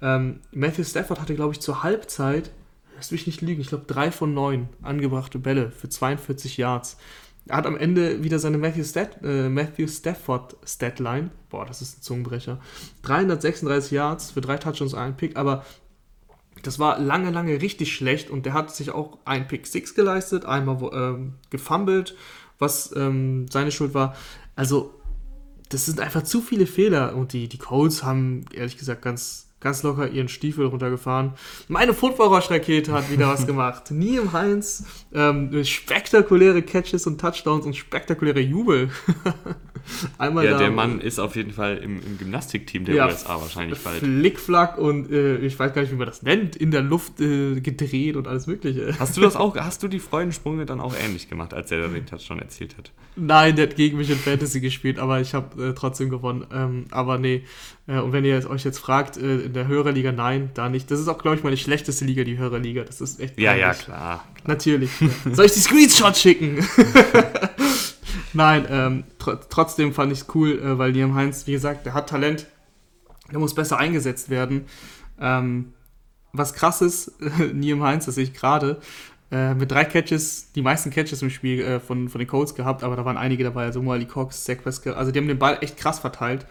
[0.02, 2.52] Ähm, Matthew Stafford hatte, glaube ich, zur Halbzeit,
[2.96, 6.98] lass mich nicht lügen, ich glaube drei von neun angebrachte Bälle für 42 Yards.
[7.48, 11.30] Er hat am Ende wieder seine Matthew, Stat, äh, Matthew Stafford Statline.
[11.50, 12.60] Boah, das ist ein Zungenbrecher.
[13.04, 15.64] 336 Yards für drei Touchdowns, ein Pick, aber
[16.64, 20.46] das war lange, lange richtig schlecht und der hat sich auch ein Pick 6 geleistet,
[20.46, 22.16] einmal ähm, gefummelt,
[22.58, 24.16] was ähm, seine Schuld war.
[24.56, 24.94] Also,
[25.70, 29.82] das sind einfach zu viele Fehler und die, die Colts haben ehrlich gesagt ganz, ganz
[29.82, 31.34] locker ihren Stiefel runtergefahren.
[31.68, 33.90] Meine Football-Rakete hat wieder was gemacht.
[33.90, 34.86] Nie im Heinz.
[35.12, 38.92] Ähm, spektakuläre Catches und Touchdowns und spektakuläre Jubel.
[40.18, 43.40] Einmal ja, da, der Mann ist auf jeden Fall im, im Gymnastikteam der ja, USA
[43.40, 44.00] wahrscheinlich bald.
[44.00, 47.60] Flickflack und äh, ich weiß gar nicht, wie man das nennt, in der Luft äh,
[47.60, 48.96] gedreht und alles Mögliche.
[49.00, 52.06] Hast du das auch, hast du die Freudensprünge dann auch ähnlich gemacht, als er den
[52.06, 52.92] Touchdown erzählt hat?
[53.16, 56.46] Nein, der hat gegen mich in Fantasy gespielt, aber ich habe äh, trotzdem gewonnen.
[56.52, 57.44] Ähm, aber nee,
[57.88, 60.90] äh, und wenn ihr euch jetzt fragt, äh, in der Hörerliga, nein, da nicht.
[60.92, 62.84] Das ist auch, glaube ich, meine schlechteste Liga, die Hörerliga.
[62.84, 63.40] Das ist echt.
[63.40, 64.48] Ja, ja, klar, klar.
[64.48, 64.92] Natürlich.
[65.32, 66.66] Soll ich die Screenshots schicken?
[68.36, 71.94] nein, ähm, tr trotzdem fand ich es cool, äh, weil Liam Heinz, wie gesagt, der
[71.94, 72.48] hat Talent.
[73.32, 74.66] Der muss besser eingesetzt werden.
[75.20, 75.74] Ähm,
[76.34, 77.14] was krass ist,
[77.54, 78.80] Liam Heinz, das sehe ich gerade,
[79.32, 82.84] äh, mit drei Catches, die meisten Catches im Spiel äh, von, von den Colts gehabt,
[82.84, 85.58] aber da waren einige dabei, also Moali Cox, Zach Wesker, also die haben den Ball
[85.62, 86.46] echt krass verteilt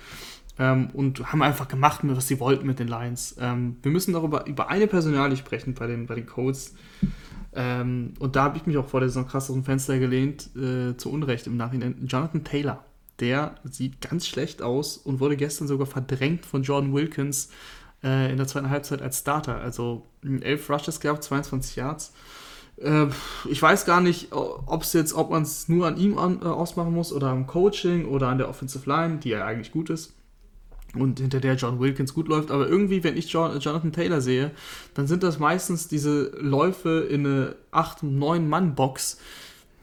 [0.59, 3.37] ähm, und haben einfach gemacht, was sie wollten mit den Lions.
[3.41, 6.75] Ähm, wir müssen darüber über eine Personalie sprechen bei den, bei den Colts.
[7.55, 10.51] Ähm, und da habe ich mich auch vor der Saison krass aus dem Fenster gelehnt,
[10.57, 12.07] äh, zu Unrecht im Nachhinein.
[12.07, 12.85] Jonathan Taylor,
[13.21, 17.51] der sieht ganz schlecht aus und wurde gestern sogar verdrängt von Jordan Wilkins
[18.03, 19.61] äh, in der zweiten Halbzeit als Starter.
[19.61, 22.13] Also 11 Rushes gehabt, 22 Yards.
[22.77, 23.07] Äh,
[23.49, 26.47] ich weiß gar nicht, ob es jetzt, ob man es nur an ihm an, äh,
[26.47, 30.15] ausmachen muss oder am Coaching oder an der Offensive Line, die ja eigentlich gut ist
[30.95, 32.51] und hinter der John Wilkins gut läuft.
[32.51, 34.51] Aber irgendwie, wenn ich John, Jonathan Taylor sehe,
[34.95, 39.19] dann sind das meistens diese Läufe in eine 8- 9-Mann-Box,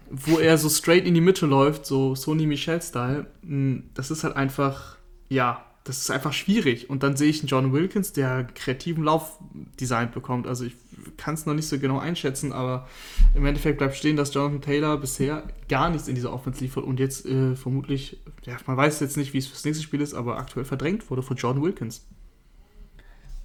[0.10, 3.26] wo er so straight in die Mitte läuft, so Sony Michel-Style.
[3.44, 4.98] Hm, das ist halt einfach,
[5.30, 6.90] ja, das ist einfach schwierig.
[6.90, 9.40] Und dann sehe ich einen John Wilkins, der einen kreativen Lauf
[9.80, 10.48] designt bekommt.
[10.48, 10.76] Also ich
[11.18, 12.88] kann es noch nicht so genau einschätzen, aber
[13.34, 17.00] im Endeffekt bleibt stehen, dass Jonathan Taylor bisher gar nichts in dieser Offense liefert und
[17.00, 20.38] jetzt äh, vermutlich, ja, man weiß jetzt nicht, wie es fürs nächste Spiel ist, aber
[20.38, 22.08] aktuell verdrängt wurde von John Wilkins.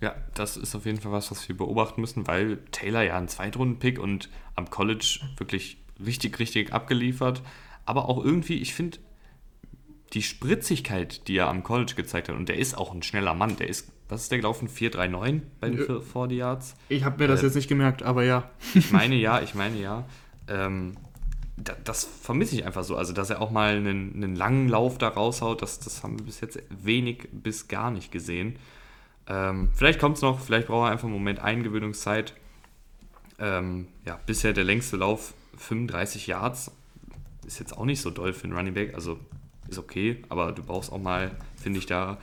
[0.00, 3.28] Ja, das ist auf jeden Fall was, was wir beobachten müssen, weil Taylor ja ein
[3.28, 7.42] Zweitrunden-Pick und am College wirklich richtig, richtig abgeliefert.
[7.86, 8.98] Aber auch irgendwie, ich finde,
[10.12, 13.56] die Spritzigkeit, die er am College gezeigt hat, und der ist auch ein schneller Mann,
[13.56, 14.68] der ist, was ist der gelaufen?
[14.68, 16.74] 4,39 bei den 40 Yards?
[16.88, 18.50] Ich habe mir das äh, jetzt nicht gemerkt, aber ja.
[18.74, 20.04] Ich meine ja, ich meine ja.
[20.48, 20.96] Ähm,
[21.56, 22.96] da, das vermisse ich einfach so.
[22.96, 26.26] Also, dass er auch mal einen, einen langen Lauf da raushaut, das, das haben wir
[26.26, 28.56] bis jetzt wenig bis gar nicht gesehen.
[29.26, 32.34] Ähm, vielleicht kommt es noch, vielleicht braucht er einfach einen Moment Eingewöhnungszeit.
[33.38, 36.70] Ähm, ja, bisher der längste Lauf 35 Yards.
[37.46, 38.94] Ist jetzt auch nicht so doll für einen Running Back.
[38.94, 39.18] Also
[39.68, 42.18] ist okay, aber du brauchst auch mal, finde ich, da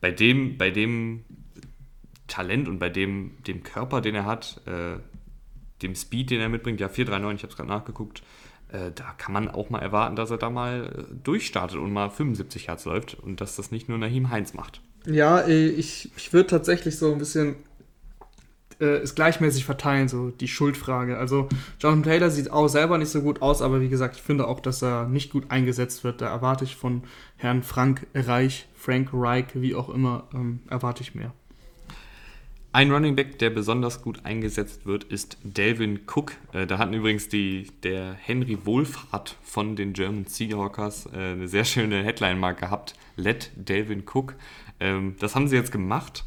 [0.00, 1.24] bei dem, bei dem
[2.26, 4.98] Talent und bei dem, dem Körper, den er hat, äh,
[5.82, 8.22] dem Speed, den er mitbringt, ja 439, ich habe es gerade nachgeguckt,
[8.72, 12.10] äh, da kann man auch mal erwarten, dass er da mal äh, durchstartet und mal
[12.10, 14.80] 75 Hertz läuft und dass das nicht nur Nahim Heinz macht.
[15.06, 17.56] Ja, äh, ich, ich würde tatsächlich so ein bisschen
[18.80, 21.18] äh, es gleichmäßig verteilen, so die Schuldfrage.
[21.18, 21.48] Also
[21.80, 24.60] Jonathan Taylor sieht auch selber nicht so gut aus, aber wie gesagt, ich finde auch,
[24.60, 26.20] dass er nicht gut eingesetzt wird.
[26.20, 27.02] Da erwarte ich von
[27.36, 31.32] Herrn Frank Reich, Frank Reich, wie auch immer, ähm, erwarte ich mehr.
[32.72, 36.32] Ein Running Back, der besonders gut eingesetzt wird, ist Delvin Cook.
[36.52, 41.64] Äh, da hatten übrigens die, der Henry Wohlfahrt von den German Seahawkers äh, eine sehr
[41.64, 42.94] schöne Headline mal gehabt.
[43.16, 44.34] Let Delvin Cook.
[44.78, 46.26] Ähm, das haben sie jetzt gemacht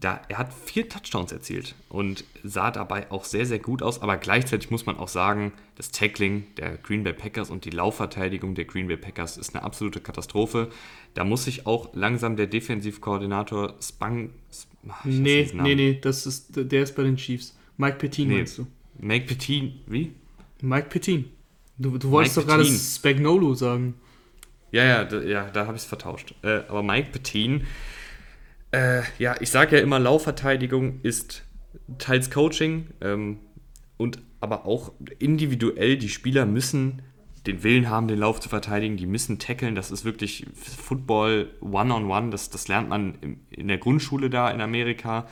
[0.00, 4.00] da, er hat vier Touchdowns erzielt und sah dabei auch sehr, sehr gut aus.
[4.00, 8.54] Aber gleichzeitig muss man auch sagen, das Tackling der Green Bay Packers und die Laufverteidigung
[8.54, 10.70] der Green Bay Packers ist eine absolute Katastrophe.
[11.12, 14.30] Da muss sich auch langsam der Defensivkoordinator Spang.
[14.88, 17.56] Ach, nee, nee, nee, das ist, der ist bei den Chiefs.
[17.76, 18.66] Mike Petin nee, meinst du?
[18.98, 20.12] Mike Petin, wie?
[20.62, 21.26] Mike Petin.
[21.76, 23.94] Du, du wolltest Mike doch gerade Spagnolo sagen.
[24.72, 26.34] Ja, ja, da, ja, da habe ich es vertauscht.
[26.42, 27.66] Äh, aber Mike Petin
[28.72, 31.44] äh, ja, ich sage ja immer, Laufverteidigung ist
[31.98, 32.88] teils Coaching
[33.96, 35.96] und aber auch individuell.
[35.96, 37.02] Die Spieler müssen
[37.46, 39.74] den Willen haben, den Lauf zu verteidigen, die müssen tackeln.
[39.74, 42.04] Das ist wirklich Football One-on-One.
[42.04, 42.30] -on -one.
[42.30, 45.26] Das, das lernt man in der Grundschule da in Amerika,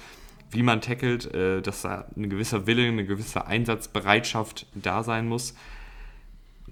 [0.50, 5.54] wie man tackelt, äh, dass da ein gewisser Wille, eine gewisse Einsatzbereitschaft da sein muss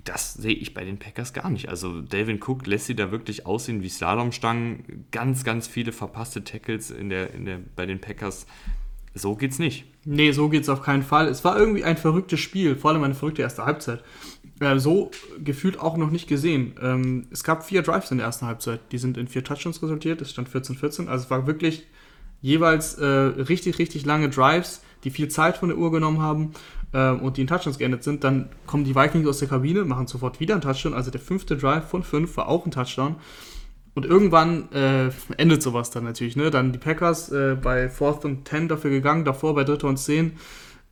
[0.09, 1.69] das sehe ich bei den Packers gar nicht.
[1.69, 5.07] Also Delvin Cook lässt sie da wirklich aussehen wie Slalomstangen.
[5.11, 8.47] Ganz, ganz viele verpasste Tackles in der, in der, bei den Packers.
[9.15, 9.85] So geht's nicht.
[10.05, 11.29] Nee, so geht's auf keinen Fall.
[11.29, 14.05] Es war irgendwie ein verrücktes Spiel, vor allem eine verrückte erste Halbzeit.
[14.61, 15.11] Äh, so
[15.43, 16.75] gefühlt auch noch nicht gesehen.
[16.81, 18.81] Ähm, es gab vier Drives in der ersten Halbzeit.
[18.93, 20.21] Die sind in vier Touchdowns resultiert.
[20.21, 21.09] Es stand 14-14.
[21.09, 21.87] Also es war wirklich
[22.43, 26.53] jeweils äh, richtig, richtig lange Drives, die viel Zeit von der Uhr genommen haben
[26.97, 30.07] äh, und die in Touchdowns geendet sind, dann kommen die Vikings aus der Kabine, machen
[30.07, 30.95] sofort wieder einen Touchdown.
[30.95, 33.17] Also der fünfte Drive von fünf war auch ein Touchdown.
[33.95, 36.37] Und irgendwann äh, endet sowas dann natürlich.
[36.37, 36.51] Ne?
[36.51, 39.87] Dann die Packers äh, bei 4th und 10 dafür gegangen, davor bei 3.
[39.87, 40.33] und 10.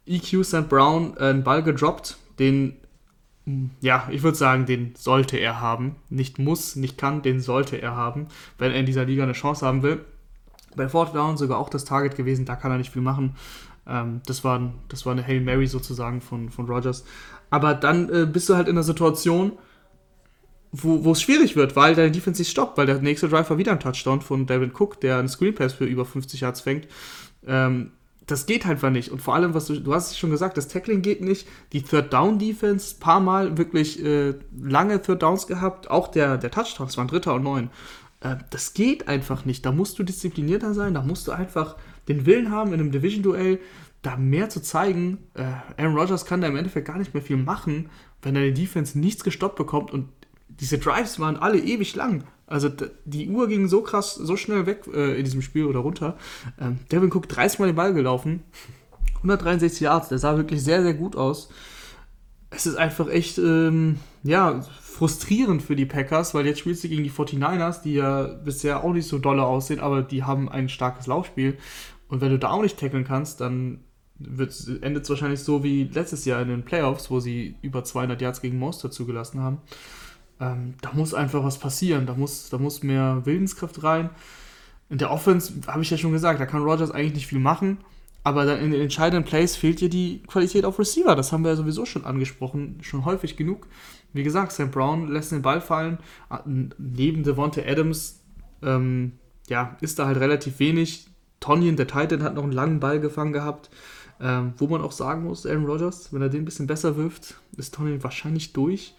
[0.07, 0.69] EQ St.
[0.69, 2.77] Brown äh, einen Ball gedroppt, den,
[3.81, 5.97] ja, ich würde sagen, den sollte er haben.
[6.09, 8.27] Nicht muss, nicht kann, den sollte er haben,
[8.59, 10.05] wenn er in dieser Liga eine Chance haben will.
[10.77, 13.37] Bei 4th Down sogar auch das Target gewesen, da kann er nicht viel machen.
[13.87, 17.05] Ähm, das, war, das war eine Hail Mary sozusagen von, von Rogers.
[17.51, 19.53] Aber dann äh, bist du halt in einer Situation,
[20.77, 23.79] wo es schwierig wird, weil deine Defense sich stoppt, weil der nächste Driver wieder ein
[23.79, 26.89] Touchdown von David Cook, der einen Screen Pass für über 50 Yards fängt.
[27.47, 27.93] Ähm,
[28.27, 29.11] das geht halt einfach nicht.
[29.11, 31.47] Und vor allem, was du, du hast es schon gesagt, das Tackling geht nicht.
[31.73, 35.91] Die Third Down Defense, paar Mal wirklich äh, lange Third Downs gehabt.
[35.91, 37.71] Auch der, der Touchdown, es waren Dritter und Neun.
[38.21, 39.65] Äh, das geht einfach nicht.
[39.65, 41.77] Da musst du disziplinierter sein, da musst du einfach
[42.09, 43.59] den Willen haben, in einem Division-Duell
[44.03, 45.19] da mehr zu zeigen.
[45.35, 45.45] Äh,
[45.81, 47.89] Aaron Rodgers kann da im Endeffekt gar nicht mehr viel machen,
[48.23, 50.09] wenn er die Defense nichts gestoppt bekommt und
[50.49, 52.25] diese Drives waren alle ewig lang.
[52.47, 52.71] Also
[53.05, 56.19] die Uhr ging so krass, so schnell weg äh, in diesem Spiel oder runter.
[56.61, 58.43] Ähm, Devin Cook 30 Mal den Ball gelaufen,
[59.17, 61.49] 163 Yards, der sah wirklich sehr, sehr gut aus.
[62.51, 67.03] Es ist einfach echt, ähm, ja, frustrierend für die Packers, weil jetzt spielst du gegen
[67.03, 71.07] die 49ers, die ja bisher auch nicht so dolle aussehen, aber die haben ein starkes
[71.07, 71.57] Laufspiel.
[72.15, 73.81] Und wenn du da auch nicht tackeln kannst, dann
[74.21, 78.41] endet es wahrscheinlich so wie letztes Jahr in den Playoffs, wo sie über 200 Yards
[78.41, 79.59] gegen Monster zugelassen haben.
[80.39, 82.07] Ähm, da muss einfach was passieren.
[82.07, 84.11] Da muss, da muss mehr Willenskraft rein.
[84.91, 87.79] In der Offense, habe ich ja schon gesagt, da kann Rogers eigentlich nicht viel machen.
[88.23, 91.17] Aber dann in den entscheidenden Plays fehlt dir die Qualität auf Receiver.
[91.17, 93.67] Das haben wir ja sowieso schon angesprochen, schon häufig genug.
[94.13, 95.99] Wie gesagt, Sam Brown lässt den Ball fallen.
[96.31, 98.23] Ah, neben Devonta Adams
[98.63, 101.09] ähm, ja, ist da halt relativ wenig.
[101.45, 103.69] Tonyan, der Titan, hat noch einen langen Ball gefangen gehabt.
[104.21, 107.35] Ähm, wo man auch sagen muss, Aaron Rodgers, wenn er den ein bisschen besser wirft,
[107.57, 108.95] ist Tonyan wahrscheinlich durch.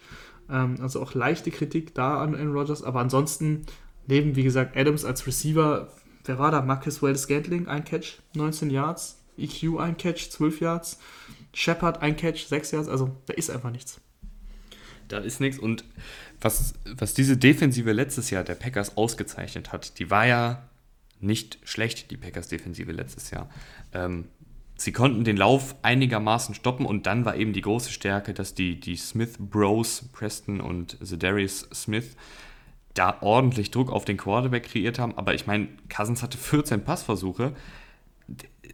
[0.49, 2.83] Ähm, also auch leichte Kritik da an Aaron Rodgers.
[2.83, 3.65] Aber ansonsten,
[4.05, 5.87] neben, wie gesagt, Adams als Receiver,
[6.25, 6.61] wer war da?
[6.61, 9.21] Marcus Wells Scantling, ein Catch, 19 Yards.
[9.37, 10.99] EQ, ein Catch, 12 Yards.
[11.53, 12.89] Shepard, ein Catch, 6 Yards.
[12.89, 13.99] Also da ist einfach nichts
[15.07, 15.59] da ist nichts.
[15.59, 15.83] Und
[16.41, 20.67] was, was diese Defensive letztes Jahr der Packers ausgezeichnet hat, die war ja
[21.19, 23.49] nicht schlecht, die Packers-Defensive letztes Jahr.
[23.93, 24.25] Ähm,
[24.75, 28.79] sie konnten den Lauf einigermaßen stoppen und dann war eben die große Stärke, dass die,
[28.79, 32.15] die Smith Bros, Preston und Zedarius Smith,
[32.93, 35.17] da ordentlich Druck auf den Quarterback kreiert haben.
[35.17, 37.53] Aber ich meine, Cousins hatte 14 Passversuche.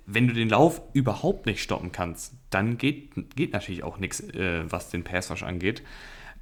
[0.05, 4.63] Wenn du den Lauf überhaupt nicht stoppen kannst, dann geht, geht natürlich auch nichts, äh,
[4.71, 5.81] was den Passwash angeht.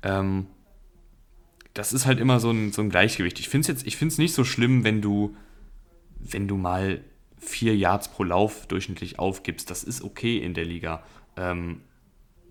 [0.04, 0.47] Ähm,
[1.74, 3.39] das ist halt immer so ein, so ein Gleichgewicht.
[3.39, 5.36] Ich finde es jetzt, ich finde es nicht so schlimm, wenn du,
[6.20, 7.01] wenn du mal
[7.38, 9.70] vier Yards pro Lauf durchschnittlich aufgibst.
[9.70, 11.03] Das ist okay in der Liga.
[11.38, 11.82] Ähm,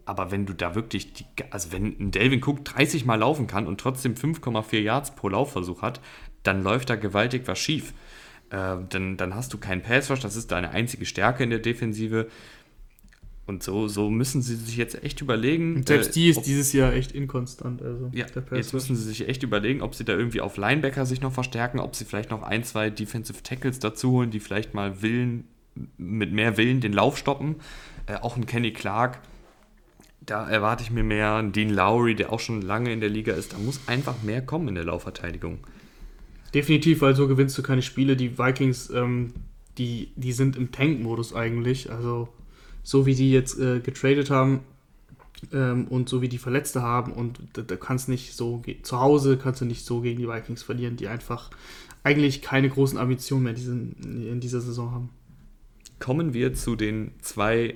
[0.05, 3.67] aber wenn du da wirklich, die, also wenn ein Delvin Cook 30 Mal laufen kann
[3.67, 6.01] und trotzdem 5,4 Yards pro Laufversuch hat,
[6.43, 7.93] dann läuft da gewaltig was schief.
[8.51, 11.59] Äh, dann, dann hast du keinen Pass Rush, das ist deine einzige Stärke in der
[11.59, 12.29] Defensive.
[13.49, 15.77] Und so, so müssen sie sich jetzt echt überlegen.
[15.77, 17.81] Und selbst die ist dieses Jahr echt inkonstant.
[17.81, 21.23] Also ja, jetzt müssen sie sich echt überlegen, ob sie da irgendwie auf Linebacker sich
[21.23, 25.01] noch verstärken, ob sie vielleicht noch ein, zwei Defensive Tackles dazu holen, die vielleicht mal
[25.01, 25.45] Willen,
[25.97, 27.57] mit mehr Willen den Lauf stoppen.
[28.05, 29.19] Äh, auch ein Kenny Clark,
[30.21, 31.37] da erwarte ich mir mehr.
[31.37, 34.43] Ein Dean Lowry, der auch schon lange in der Liga ist, da muss einfach mehr
[34.43, 35.61] kommen in der Laufverteidigung.
[36.53, 38.15] Definitiv, weil so gewinnst du keine Spiele.
[38.15, 39.33] Die Vikings, ähm,
[39.79, 41.91] die, die sind im Tank-Modus eigentlich.
[41.91, 42.29] Also
[42.89, 44.61] so wie die jetzt äh, getradet haben
[45.53, 49.37] ähm, und so wie die Verletzte haben und da, da kannst nicht so zu Hause
[49.37, 51.51] kannst du nicht so gegen die Vikings verlieren, die einfach
[52.03, 53.93] eigentlich keine großen Ambitionen mehr diesen,
[54.27, 55.11] in dieser Saison haben.
[55.99, 57.75] Kommen wir zu den zwei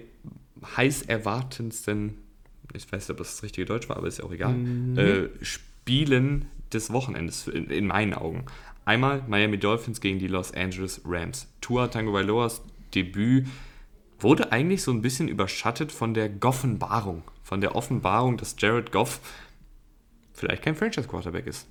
[0.78, 2.14] heiß erwartendsten,
[2.72, 4.96] ich weiß nicht, ob das das richtige Deutsch war, aber ist ja auch egal, mhm.
[4.96, 8.46] äh, Spielen des Wochenendes in, in, meinen Augen.
[8.86, 11.48] Einmal Miami Dolphins gegen die Los Angeles Rams.
[11.60, 12.62] Tua Tango Bailoas
[12.94, 13.46] Debüt
[14.22, 19.20] wurde eigentlich so ein bisschen überschattet von der Goffenbarung, von der Offenbarung, dass Jared Goff
[20.32, 21.66] vielleicht kein Franchise-Quarterback ist.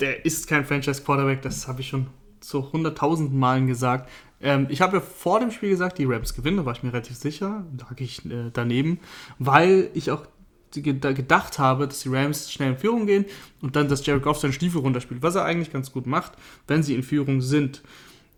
[0.00, 2.08] Der ist kein Franchise-Quarterback, das habe ich schon
[2.40, 4.10] zu hunderttausend Malen gesagt.
[4.40, 6.92] Ähm, ich habe ja vor dem Spiel gesagt, die Rams gewinnen, da war ich mir
[6.92, 9.00] relativ sicher, lag ich äh, daneben,
[9.38, 10.26] weil ich auch
[10.72, 13.24] gedacht habe, dass die Rams schnell in Führung gehen
[13.62, 16.32] und dann, dass Jared Goff seinen Stiefel runterspielt, was er eigentlich ganz gut macht,
[16.66, 17.82] wenn sie in Führung sind.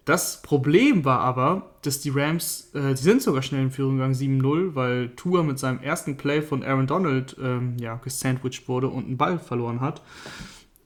[0.08, 4.14] Das Problem war aber, dass die Rams, äh, die sind sogar schnell in Führung gegangen,
[4.14, 9.04] 7-0, weil Tour mit seinem ersten Play von Aaron Donald ähm, ja, gesandwiched wurde und
[9.04, 10.00] einen Ball verloren hat.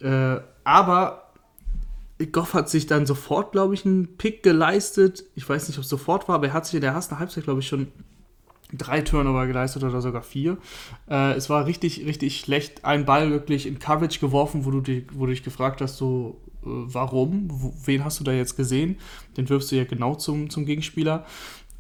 [0.01, 1.31] Äh, aber
[2.33, 5.23] Goff hat sich dann sofort, glaube ich, einen Pick geleistet.
[5.37, 7.45] Ich weiß nicht, ob es sofort war, aber er hat sich in der ersten Halbzeit,
[7.45, 7.93] glaube ich, schon
[8.73, 10.59] drei Turnover geleistet oder sogar vier.
[11.09, 12.85] Äh, es war richtig, richtig schlecht.
[12.85, 16.41] Ein Ball wirklich in Coverage geworfen, wo du, dich, wo du dich gefragt hast, so,
[16.63, 17.49] warum?
[17.85, 18.99] wen hast du da jetzt gesehen?
[19.37, 21.27] Den wirfst du ja genau zum, zum Gegenspieler.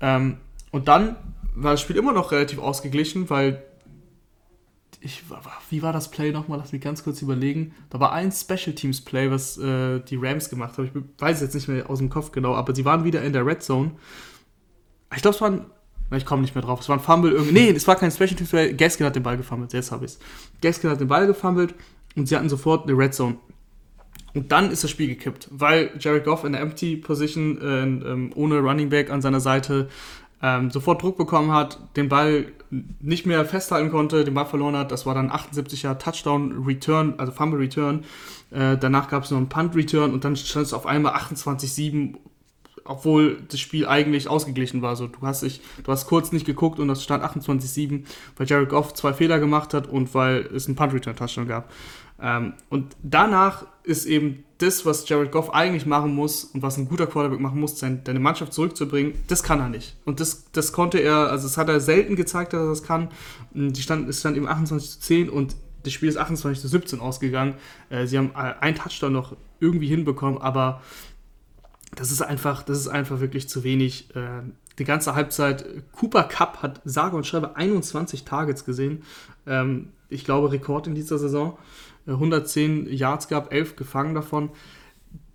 [0.01, 0.39] Ähm,
[0.70, 1.16] und dann
[1.55, 3.62] war das Spiel immer noch relativ ausgeglichen, weil
[5.05, 5.24] ich,
[5.70, 6.59] wie war das Play nochmal?
[6.59, 7.74] Lass mich ganz kurz überlegen.
[7.91, 10.87] Da war ein Special Teams Play, was äh, die Rams gemacht haben.
[10.87, 13.45] Ich weiß jetzt nicht mehr aus dem Kopf genau, aber sie waren wieder in der
[13.45, 13.93] Red Zone.
[15.14, 15.66] Ich glaube, es war ein.
[16.14, 16.80] Ich komme nicht mehr drauf.
[16.80, 17.53] Es war ein Fumble irgendwie.
[17.55, 18.74] Nee, es war kein Special Teams Play.
[18.74, 19.72] Gaskin hat den Ball gefummelt.
[19.72, 20.18] Jetzt habe ich es.
[20.61, 21.74] Gaskin hat den Ball gefummelt
[22.14, 23.39] und sie hatten sofort eine Red Zone.
[24.35, 28.30] Und dann ist das Spiel gekippt, weil Jared Goff in der Empty Position äh, ähm,
[28.35, 29.89] ohne Running Back an seiner Seite
[30.43, 32.47] ähm, sofort Druck bekommen hat, den Ball
[33.01, 34.91] nicht mehr festhalten konnte, den Ball verloren hat.
[34.91, 38.05] Das war dann 78er Touchdown Return, also Fumble Return.
[38.51, 42.16] Äh, danach gab es noch einen Punt Return und dann stand es auf einmal 28-7
[42.85, 44.97] obwohl das Spiel eigentlich ausgeglichen war.
[44.97, 48.05] So, du hast dich, du hast kurz nicht geguckt und das stand 28-7,
[48.37, 51.70] weil Jared Goff zwei Fehler gemacht hat und weil es einen Punt Return Touchdown gab.
[52.20, 56.89] Ähm, und danach ist eben das, was Jared Goff eigentlich machen muss und was ein
[56.89, 59.97] guter Quarterback machen muss, seine, Mannschaft zurückzubringen, das kann er nicht.
[60.05, 63.09] Und das, das konnte er, also das hat er selten gezeigt, dass er das kann.
[63.53, 67.01] Die stand, es stand eben 28 zu 10 und das Spiel ist 28 zu 17
[67.01, 67.55] ausgegangen.
[67.91, 70.80] Äh, sie haben äh, einen Touchdown noch irgendwie hinbekommen, aber
[71.95, 74.14] das ist einfach, das ist einfach wirklich zu wenig.
[74.14, 74.43] Äh,
[74.78, 79.03] die ganze Halbzeit, Cooper Cup hat sage und schreibe 21 Targets gesehen.
[79.47, 81.59] Ähm, ich glaube, Rekord in dieser Saison.
[82.07, 84.50] 110 Yards gab, 11 gefangen davon.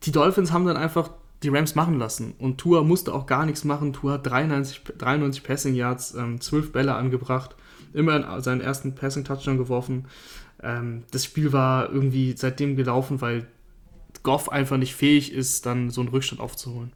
[0.03, 1.11] Die Dolphins haben dann einfach
[1.43, 2.33] die Rams machen lassen.
[2.39, 3.93] Und Tua musste auch gar nichts machen.
[3.93, 7.55] Tua hat 93, 93 Passing Yards, ähm, 12 Bälle angebracht,
[7.93, 10.05] immer seinen ersten Passing Touchdown geworfen.
[10.61, 13.47] Ähm, das Spiel war irgendwie seitdem gelaufen, weil
[14.23, 16.91] Goff einfach nicht fähig ist, dann so einen Rückstand aufzuholen.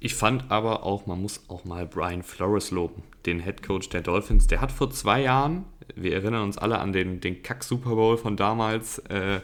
[0.00, 4.02] Ich fand aber auch, man muss auch mal Brian Flores loben, den Head Coach der
[4.02, 4.46] Dolphins.
[4.46, 5.64] Der hat vor zwei Jahren
[5.94, 8.98] wir erinnern uns alle an den, den Kack-Super Bowl von damals.
[8.98, 9.40] Äh,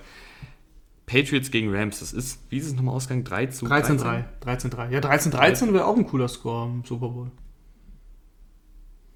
[1.06, 3.24] Patriots gegen Rams, das ist, wie ist es nochmal ausgegangen?
[3.24, 4.24] 3 zu 13-3.
[4.44, 4.90] 13-3.
[4.90, 7.30] Ja, 13-13 wäre auch ein cooler Score im Super Bowl.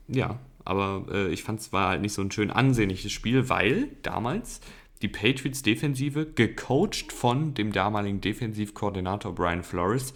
[0.08, 3.90] Ja, aber äh, ich fand es war halt nicht so ein schön ansehnliches Spiel, weil
[4.02, 4.60] damals
[5.02, 10.14] die Patriots Defensive, gecoacht von dem damaligen Defensivkoordinator Brian Flores,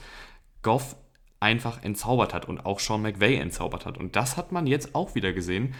[0.63, 0.97] Goff
[1.41, 3.99] einfach entzaubert hat und auch Sean McVay entzaubert hat.
[3.99, 5.75] Und das hat man jetzt auch wieder gesehen.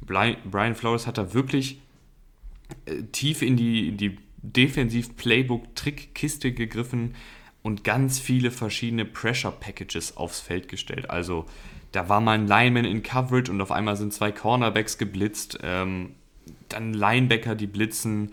[0.00, 1.80] Brian Flores hat da wirklich
[2.86, 7.14] äh, tief in die, in die Defensiv-Playbook-Trickkiste gegriffen
[7.62, 11.10] und ganz viele verschiedene Pressure-Packages aufs Feld gestellt.
[11.10, 11.44] Also
[11.92, 16.14] da war mal ein Lineman in Coverage und auf einmal sind zwei Cornerbacks geblitzt, ähm,
[16.68, 18.32] dann Linebacker, die blitzen,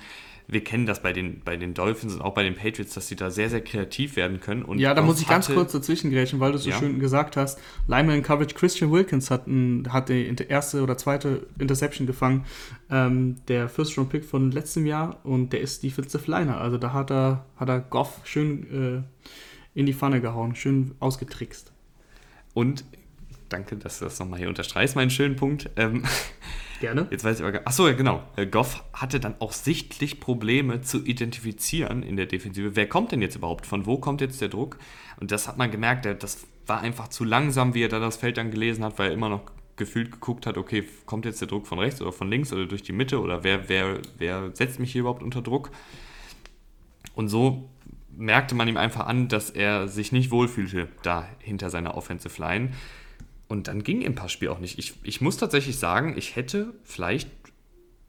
[0.50, 3.18] wir kennen das bei den, bei den Dolphins und auch bei den Patriots, dass sie
[3.18, 4.64] da sehr, sehr kreativ werden können.
[4.64, 6.80] Und ja, da muss ich ganz kurz dazwischen grätschen, weil du es so Ja.
[6.80, 7.60] schön gesagt hast.
[7.88, 12.46] Lineman in Coverage Christian Wilkins hat, ein, hat die erste oder zweite Interception gefangen.
[12.90, 16.62] Ähm, der First Round Pick von letztem Jahr und der ist Defensive Liner.
[16.62, 19.28] Also da hat er, hat er Goff schön äh,
[19.78, 21.74] in die Pfanne gehauen, schön ausgetrickst.
[22.54, 22.86] Und
[23.50, 25.70] danke, dass du das nochmal hier unterstreichst, meinen schönen Punkt.
[25.76, 26.04] Ähm,
[26.80, 27.08] Gerne.
[27.10, 28.24] Jetzt weiß ich aber, gar- ach so, ja genau.
[28.36, 32.76] Äh, Goff hatte dann auch sichtlich Probleme zu identifizieren in der Defensive.
[32.76, 33.66] Wer kommt denn jetzt überhaupt?
[33.66, 34.78] Von wo kommt jetzt der Druck?
[35.20, 38.38] Und das hat man gemerkt, das war einfach zu langsam, wie er da das Feld
[38.38, 39.42] dann gelesen hat, weil er immer noch
[39.78, 42.82] gefühlt geguckt hat, okay, kommt jetzt der Druck von rechts oder von links oder durch
[42.84, 45.70] die Mitte oder wer, wer, wer setzt mich hier überhaupt unter Druck?
[47.14, 47.70] Und so
[48.16, 52.72] merkte man ihm einfach an, dass er sich nicht wohlfühlte da hinter seiner Offensive Line.
[53.48, 54.78] Und dann ging im Passspiel auch nicht.
[54.78, 57.30] Ich, ich muss tatsächlich sagen, ich hätte, vielleicht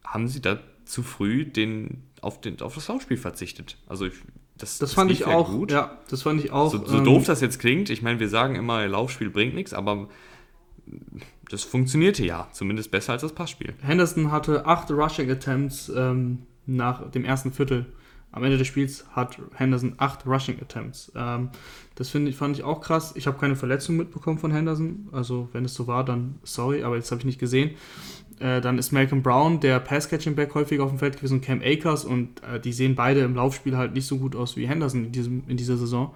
[0.04, 3.76] haben sie da zu früh den, auf, den, auf das Laufspiel verzichtet.
[3.86, 4.14] Also ich,
[4.56, 5.68] das, Das fand lief ich auch.
[5.68, 6.72] Ja, das fand ich auch.
[6.72, 9.72] So, so ähm, doof das jetzt klingt, ich meine, wir sagen immer, Laufspiel bringt nichts,
[9.72, 10.08] aber
[11.48, 13.74] das funktionierte ja, zumindest besser als das Passspiel.
[13.82, 17.86] Henderson hatte acht Rushing Attempts ähm, nach dem ersten Viertel.
[18.30, 21.10] Am Ende des Spiels hat Henderson acht Rushing Attempts.
[21.16, 21.50] Ähm,
[21.94, 23.14] das ich, fand ich auch krass.
[23.16, 25.08] Ich habe keine Verletzung mitbekommen von Henderson.
[25.12, 27.70] Also, wenn es so war, dann sorry, aber jetzt habe ich nicht gesehen.
[28.38, 32.04] Äh, dann ist Malcolm Brown, der Pass-Catching-Back, häufig auf dem Feld gewesen und Cam Akers.
[32.04, 35.12] Und äh, die sehen beide im Laufspiel halt nicht so gut aus wie Henderson in,
[35.12, 36.14] diesem, in dieser Saison.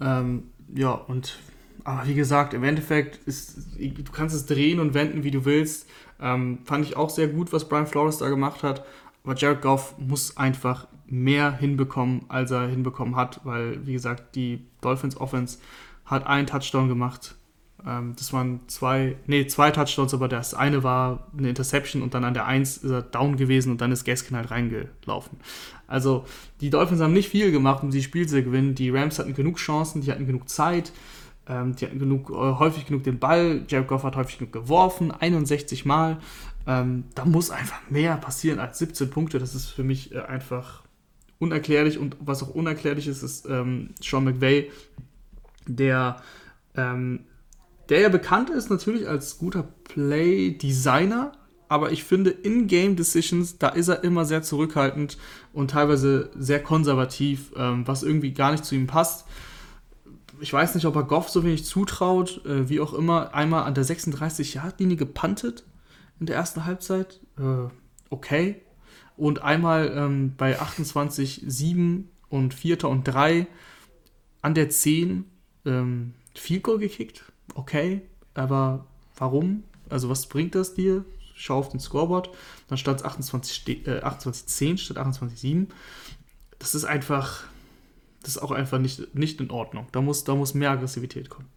[0.00, 0.44] Ähm,
[0.74, 1.38] ja, und
[1.84, 5.88] aber wie gesagt, im Endeffekt ist, du kannst es drehen und wenden, wie du willst.
[6.20, 8.84] Ähm, fand ich auch sehr gut, was Brian Flores da gemacht hat.
[9.24, 14.64] Aber Jared Goff muss einfach mehr hinbekommen, als er hinbekommen hat, weil, wie gesagt, die
[14.80, 15.58] Dolphins Offense
[16.04, 17.36] hat einen Touchdown gemacht.
[17.86, 22.24] Ähm, das waren zwei, nee, zwei Touchdowns, aber das eine war eine Interception und dann
[22.24, 25.38] an der Eins ist er down gewesen und dann ist Gaskin halt reingelaufen.
[25.86, 26.24] Also,
[26.60, 28.74] die Dolphins haben nicht viel gemacht, um die Spiel zu gewinnen.
[28.74, 30.92] Die Rams hatten genug Chancen, die hatten genug Zeit.
[31.48, 33.64] Ähm, die hatten genug, äh, häufig genug den Ball.
[33.66, 36.18] Jared Goff hat häufig genug geworfen, 61 Mal.
[36.66, 39.38] Ähm, da muss einfach mehr passieren als 17 Punkte.
[39.38, 40.82] Das ist für mich äh, einfach
[41.38, 41.98] unerklärlich.
[41.98, 44.70] Und was auch unerklärlich ist, ist ähm, Sean McVay,
[45.66, 46.16] der,
[46.76, 47.20] ähm,
[47.88, 51.32] der ja bekannt ist natürlich als guter Play-Designer.
[51.68, 55.18] Aber ich finde, in-Game-Decisions, da ist er immer sehr zurückhaltend
[55.52, 59.26] und teilweise sehr konservativ, ähm, was irgendwie gar nicht zu ihm passt
[60.40, 63.74] ich weiß nicht, ob er Goff so wenig zutraut, äh, wie auch immer, einmal an
[63.74, 65.64] der 36-Yard-Linie gepantet
[66.20, 67.20] in der ersten Halbzeit.
[67.38, 67.68] Äh,
[68.10, 68.62] okay.
[69.16, 72.84] Und einmal ähm, bei 28-7 und 4.
[72.84, 73.46] und 3
[74.42, 75.24] an der 10
[75.66, 77.24] ähm, Field Goal gekickt.
[77.54, 78.02] Okay.
[78.34, 79.64] Aber warum?
[79.88, 81.04] Also, was bringt das dir?
[81.34, 82.30] Schau auf den Scoreboard.
[82.68, 85.66] Dann stand es 28, äh, 28-10 statt 28-7.
[86.58, 87.44] Das ist einfach
[88.22, 89.86] das ist auch einfach nicht, nicht in Ordnung.
[89.92, 91.48] Da muss, da muss mehr Aggressivität kommen.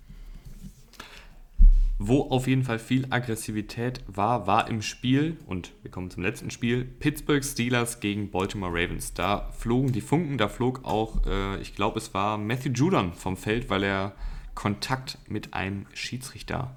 [2.05, 6.51] Wo auf jeden Fall viel Aggressivität war, war im Spiel, und wir kommen zum letzten
[6.51, 9.13] Spiel, Pittsburgh Steelers gegen Baltimore Ravens.
[9.13, 13.37] Da flogen die Funken, da flog auch, äh, ich glaube, es war Matthew Judon vom
[13.37, 14.17] Feld, weil er
[14.53, 16.75] Kontakt mit einem Schiedsrichter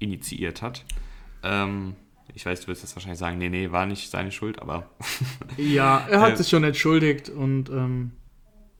[0.00, 0.84] initiiert hat.
[1.42, 1.96] Ähm,
[2.34, 4.90] ich weiß, du wirst jetzt wahrscheinlich sagen, nee, nee, war nicht seine Schuld, aber
[5.56, 8.12] Ja, er hat Äh, sich schon entschuldigt und ähm,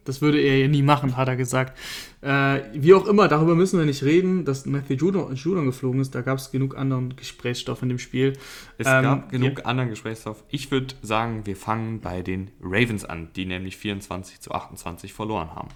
[0.09, 1.79] das würde er ja nie machen, hat er gesagt.
[2.23, 6.15] Äh, wie auch immer, darüber müssen wir nicht reden, dass Matthew Judon, Judon geflogen ist.
[6.15, 8.33] Da gab es genug anderen Gesprächsstoff in dem Spiel.
[8.79, 10.43] es Ähm, gab genug anderen Gesprächsstoff.
[10.49, 15.55] Ich würde sagen, wir fangen bei den Ravens an, die nämlich 24 zu 28 verloren
[15.55, 15.69] haben.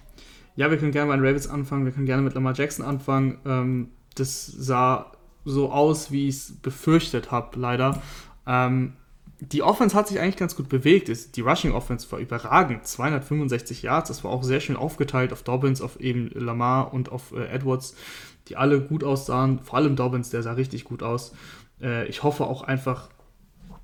[0.55, 3.37] Ja, wir können gerne bei den Ravens anfangen, wir können gerne mit Lamar Jackson anfangen.
[3.45, 5.11] Ähm, das sah
[5.45, 8.01] so aus, wie ich es befürchtet habe, leider.
[8.47, 8.93] Ähm,
[9.51, 11.11] die Offense hat sich eigentlich ganz gut bewegt.
[11.35, 12.87] Die Rushing Offense war überragend.
[12.87, 17.33] 265 Yards, das war auch sehr schön aufgeteilt auf Dobbins, auf eben Lamar und auf
[17.33, 17.95] äh, Edwards,
[18.47, 19.59] die alle gut aussahen.
[19.59, 21.33] Vor allem Dobbins, der sah richtig gut aus.
[21.81, 23.09] Äh, ich hoffe auch einfach,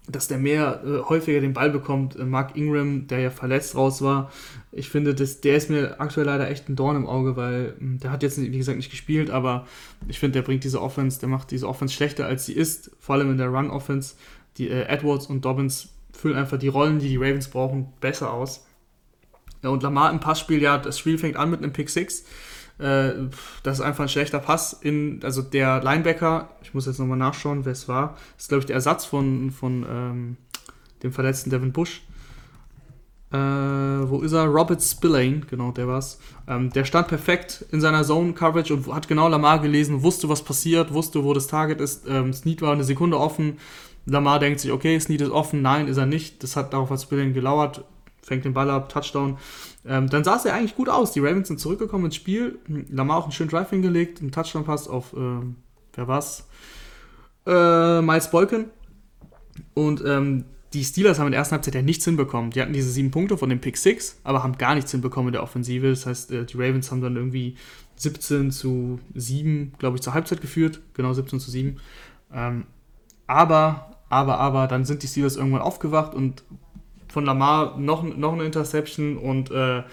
[0.07, 2.15] dass der mehr äh, häufiger den Ball bekommt.
[2.15, 4.31] Äh, Mark Ingram, der ja verletzt raus war,
[4.71, 7.99] ich finde, das, der ist mir aktuell leider echt ein Dorn im Auge, weil mh,
[7.99, 9.67] der hat jetzt, wie gesagt, nicht gespielt, aber
[10.07, 13.15] ich finde, der bringt diese Offense, der macht diese Offense schlechter, als sie ist, vor
[13.15, 14.15] allem in der Run-Offense.
[14.59, 18.65] Die äh, Edwards und Dobbins füllen einfach die Rollen, die die Ravens brauchen, besser aus.
[19.63, 22.25] Ja, und Lamar im Passspiel, ja, das Spiel fängt an mit einem Pick 6.
[22.77, 23.11] Äh,
[23.63, 24.73] das ist einfach ein schlechter Pass.
[24.73, 28.65] In, also der Linebacker, ich muss jetzt nochmal nachschauen, wer es war, ist, glaube ich,
[28.65, 30.37] der Ersatz von, von ähm,
[31.03, 32.03] dem verletzten Devin Bush.
[33.31, 34.45] Äh, wo ist er?
[34.45, 36.19] Robert Spillane, genau, der war's.
[36.47, 40.93] Ähm, der stand perfekt in seiner Zone-Coverage und hat genau Lamar gelesen, wusste, was passiert,
[40.93, 42.07] wusste, wo das Target ist.
[42.07, 43.57] Ähm, Snead war eine Sekunde offen.
[44.09, 46.43] Lamar denkt sich, okay, Snead ist offen, nein, ist er nicht.
[46.43, 47.83] Das hat darauf hat Spilling gelauert,
[48.21, 49.37] fängt den Ball ab, Touchdown.
[49.85, 51.11] Ähm, dann sah es ja eigentlich gut aus.
[51.11, 52.59] Die Ravens sind zurückgekommen ins Spiel.
[52.89, 55.57] Lamar auch einen schönen Drive hingelegt, einen Touchdown-Pass auf, ähm,
[55.93, 56.47] wer war's?
[57.45, 58.65] Äh, Miles Boykin.
[59.73, 62.51] Und ähm, die Steelers haben in der ersten Halbzeit ja nichts hinbekommen.
[62.51, 65.33] Die hatten diese sieben Punkte von dem Pick 6, aber haben gar nichts hinbekommen in
[65.33, 65.89] der Offensive.
[65.89, 67.55] Das heißt, äh, die Ravens haben dann irgendwie
[67.95, 70.81] 17 zu 7, glaube ich, zur Halbzeit geführt.
[70.93, 71.79] Genau 17 zu 7.
[72.31, 72.65] Ähm,
[73.25, 76.43] aber, aber, aber, dann sind die Steelers irgendwann aufgewacht und
[77.07, 79.83] von Lamar noch, noch eine Interception und äh,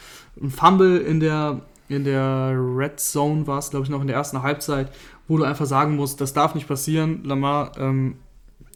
[0.40, 4.16] ein Fumble in der, in der Red Zone war es, glaube ich, noch in der
[4.16, 4.92] ersten Halbzeit,
[5.28, 8.16] wo du einfach sagen musst, das darf nicht passieren, Lamar, ähm,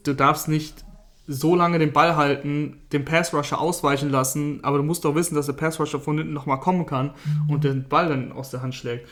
[0.03, 0.83] du darfst nicht
[1.27, 5.35] so lange den Ball halten, den Pass Rusher ausweichen lassen, aber du musst doch wissen,
[5.35, 7.11] dass der Pass Rusher von hinten nochmal kommen kann
[7.47, 9.07] und den Ball dann aus der Hand schlägt.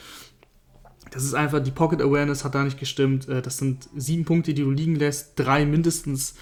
[1.12, 3.28] Das ist einfach, die Pocket Awareness hat da nicht gestimmt.
[3.28, 6.36] Äh, das sind sieben Punkte, die du liegen lässt, drei mindestens.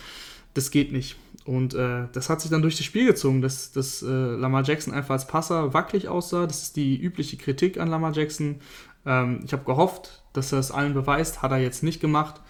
[0.53, 1.17] Das geht nicht.
[1.45, 4.93] Und äh, das hat sich dann durch das Spiel gezogen, dass, dass äh, Lamar Jackson
[4.93, 6.45] einfach als Passer wackelig aussah.
[6.45, 8.59] Das ist die übliche Kritik an Lamar Jackson.
[9.05, 12.41] Ähm, ich habe gehofft, dass er es allen beweist, hat er jetzt nicht gemacht.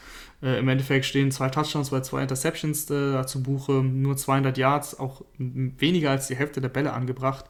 [0.42, 5.00] Äh, Im Endeffekt stehen zwei Touchdowns bei zwei Interceptions äh, dazu Buche, nur 200 Yards,
[5.00, 7.46] auch weniger als die Hälfte der Bälle angebracht.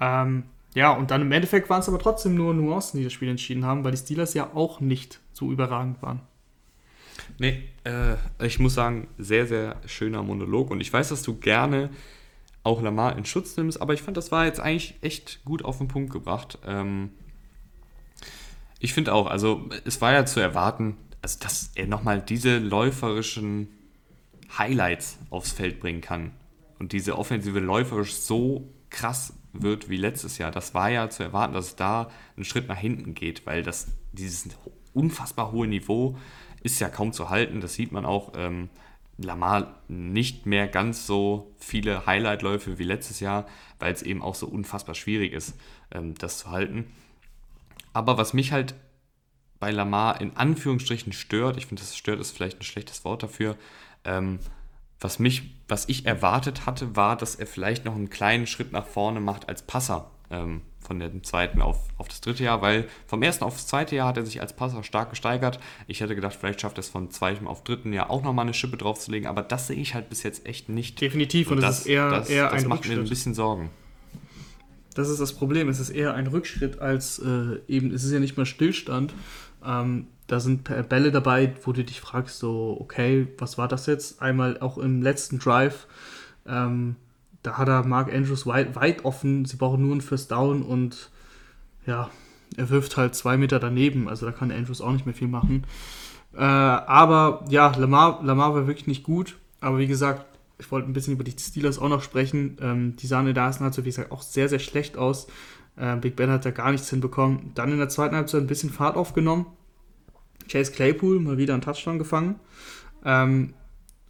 [0.00, 0.44] Ähm,
[0.74, 3.64] ja, und dann im Endeffekt waren es aber trotzdem nur Nuancen, die das Spiel entschieden
[3.64, 6.20] haben, weil die Steelers ja auch nicht so überragend waren.
[7.38, 10.70] Nee, äh, ich muss sagen, sehr, sehr schöner Monolog.
[10.70, 11.90] Und ich weiß, dass du gerne
[12.64, 15.78] auch Lamar in Schutz nimmst, aber ich fand, das war jetzt eigentlich echt gut auf
[15.78, 16.58] den Punkt gebracht.
[16.66, 17.10] Ähm,
[18.80, 23.68] ich finde auch, also es war ja zu erwarten, also dass er nochmal diese läuferischen
[24.58, 26.32] Highlights aufs Feld bringen kann
[26.78, 30.50] und diese Offensive läuferisch so krass wird wie letztes Jahr.
[30.50, 33.88] Das war ja zu erwarten, dass es da einen Schritt nach hinten geht, weil das
[34.12, 34.48] dieses
[34.92, 36.18] unfassbar hohe Niveau
[36.62, 37.60] ist ja kaum zu halten.
[37.60, 38.32] Das sieht man auch.
[38.36, 38.68] Ähm,
[39.16, 43.46] Lamar nicht mehr ganz so viele Highlight-Läufe wie letztes Jahr,
[43.78, 45.54] weil es eben auch so unfassbar schwierig ist,
[45.92, 46.86] ähm, das zu halten.
[47.92, 48.74] Aber was mich halt
[49.60, 53.56] bei Lamar in Anführungsstrichen stört, ich finde, das stört ist vielleicht ein schlechtes Wort dafür,
[54.04, 54.40] ähm,
[55.00, 58.86] was mich, was ich erwartet hatte, war, dass er vielleicht noch einen kleinen Schritt nach
[58.86, 63.22] vorne macht als Passer ähm, von dem zweiten auf, auf das dritte Jahr, weil vom
[63.22, 65.58] ersten auf das zweite Jahr hat er sich als Passer stark gesteigert.
[65.86, 68.54] Ich hätte gedacht, vielleicht schafft er es von zweitem auf dritten Jahr auch nochmal eine
[68.54, 71.00] Schippe draufzulegen, aber das sehe ich halt bis jetzt echt nicht.
[71.00, 72.96] Definitiv, und, und das, ist eher, das, eher das ein macht Rückschritt.
[72.98, 73.70] mir ein bisschen Sorgen.
[74.94, 75.68] Das ist das Problem.
[75.68, 79.14] Es ist eher ein Rückschritt als äh, eben, es ist ja nicht mal Stillstand.
[79.64, 84.22] Ähm, da sind Bälle dabei, wo du dich fragst, so, okay, was war das jetzt?
[84.22, 85.86] Einmal auch im letzten Drive,
[86.46, 86.96] ähm,
[87.42, 91.10] da hat er Mark Andrews weit, weit offen, sie brauchen nur einen First Down und
[91.86, 92.10] ja,
[92.56, 95.64] er wirft halt zwei Meter daneben, also da kann Andrews auch nicht mehr viel machen.
[96.34, 100.24] Äh, aber ja, Lamar, Lamar war wirklich nicht gut, aber wie gesagt,
[100.58, 102.56] ich wollte ein bisschen über die Steelers auch noch sprechen.
[102.60, 105.26] Ähm, die sahen in der ersten Halbzeit, wie gesagt, auch sehr, sehr schlecht aus.
[105.76, 107.52] Äh, Big Ben hat da gar nichts hinbekommen.
[107.54, 109.46] Dann in der zweiten Halbzeit ein bisschen Fahrt aufgenommen.
[110.48, 112.40] Chase Claypool mal wieder einen Touchdown gefangen.
[113.04, 113.54] Ähm,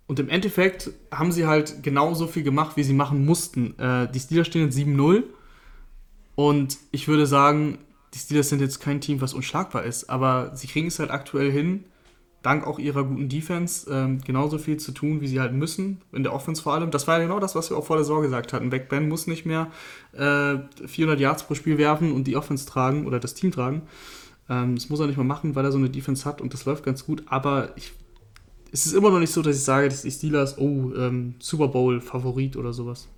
[0.06, 3.78] und im Endeffekt haben sie halt genauso viel gemacht, wie sie machen mussten.
[3.78, 5.24] Äh, die Steelers stehen jetzt 7-0.
[6.34, 7.78] Und ich würde sagen,
[8.12, 10.10] die Steelers sind jetzt kein Team, was unschlagbar ist.
[10.10, 11.84] Aber sie kriegen es halt aktuell hin,
[12.42, 16.02] dank auch ihrer guten Defense, ähm, genauso viel zu tun, wie sie halt müssen.
[16.12, 16.90] In der Offense vor allem.
[16.90, 18.68] Das war ja genau das, was wir auch vor der Saison gesagt hatten.
[18.70, 19.70] Beck Ben muss nicht mehr
[20.12, 23.82] äh, 400 Yards pro Spiel werfen und die Offense tragen oder das Team tragen.
[24.48, 26.64] Ähm, das muss er nicht mal machen, weil er so eine Defense hat und das
[26.64, 27.22] läuft ganz gut.
[27.26, 27.92] Aber ich,
[28.72, 31.68] es ist immer noch nicht so, dass ich sage, dass die Steelers, oh, ähm, Super
[31.68, 33.08] Bowl-Favorit oder sowas.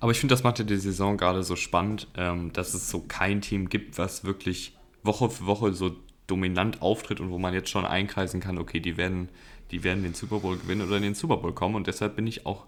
[0.00, 3.00] Aber ich finde, das macht ja die Saison gerade so spannend, ähm, dass es so
[3.06, 5.94] kein Team gibt, was wirklich Woche für Woche so
[6.26, 9.28] dominant auftritt und wo man jetzt schon einkreisen kann, okay, die werden,
[9.70, 11.74] die werden den Super Bowl gewinnen oder in den Super Bowl kommen.
[11.74, 12.64] Und deshalb bin ich auch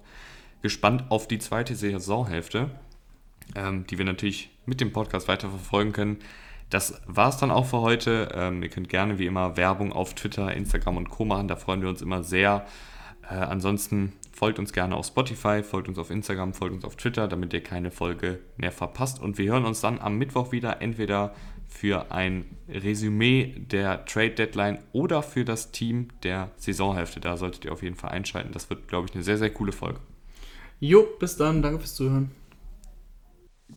[0.60, 2.70] gespannt auf die zweite Saisonhälfte,
[3.54, 6.18] ähm, die wir natürlich mit dem Podcast weiter verfolgen können.
[6.72, 8.30] Das war es dann auch für heute.
[8.34, 11.26] Ähm, ihr könnt gerne wie immer Werbung auf Twitter, Instagram und Co.
[11.26, 11.46] machen.
[11.46, 12.64] Da freuen wir uns immer sehr.
[13.28, 17.28] Äh, ansonsten folgt uns gerne auf Spotify, folgt uns auf Instagram, folgt uns auf Twitter,
[17.28, 19.20] damit ihr keine Folge mehr verpasst.
[19.20, 21.34] Und wir hören uns dann am Mittwoch wieder, entweder
[21.68, 27.20] für ein Resümee der Trade Deadline oder für das Team der Saisonhälfte.
[27.20, 28.52] Da solltet ihr auf jeden Fall einschalten.
[28.52, 30.00] Das wird, glaube ich, eine sehr, sehr coole Folge.
[30.80, 31.60] Jo, bis dann.
[31.60, 32.30] Danke fürs Zuhören.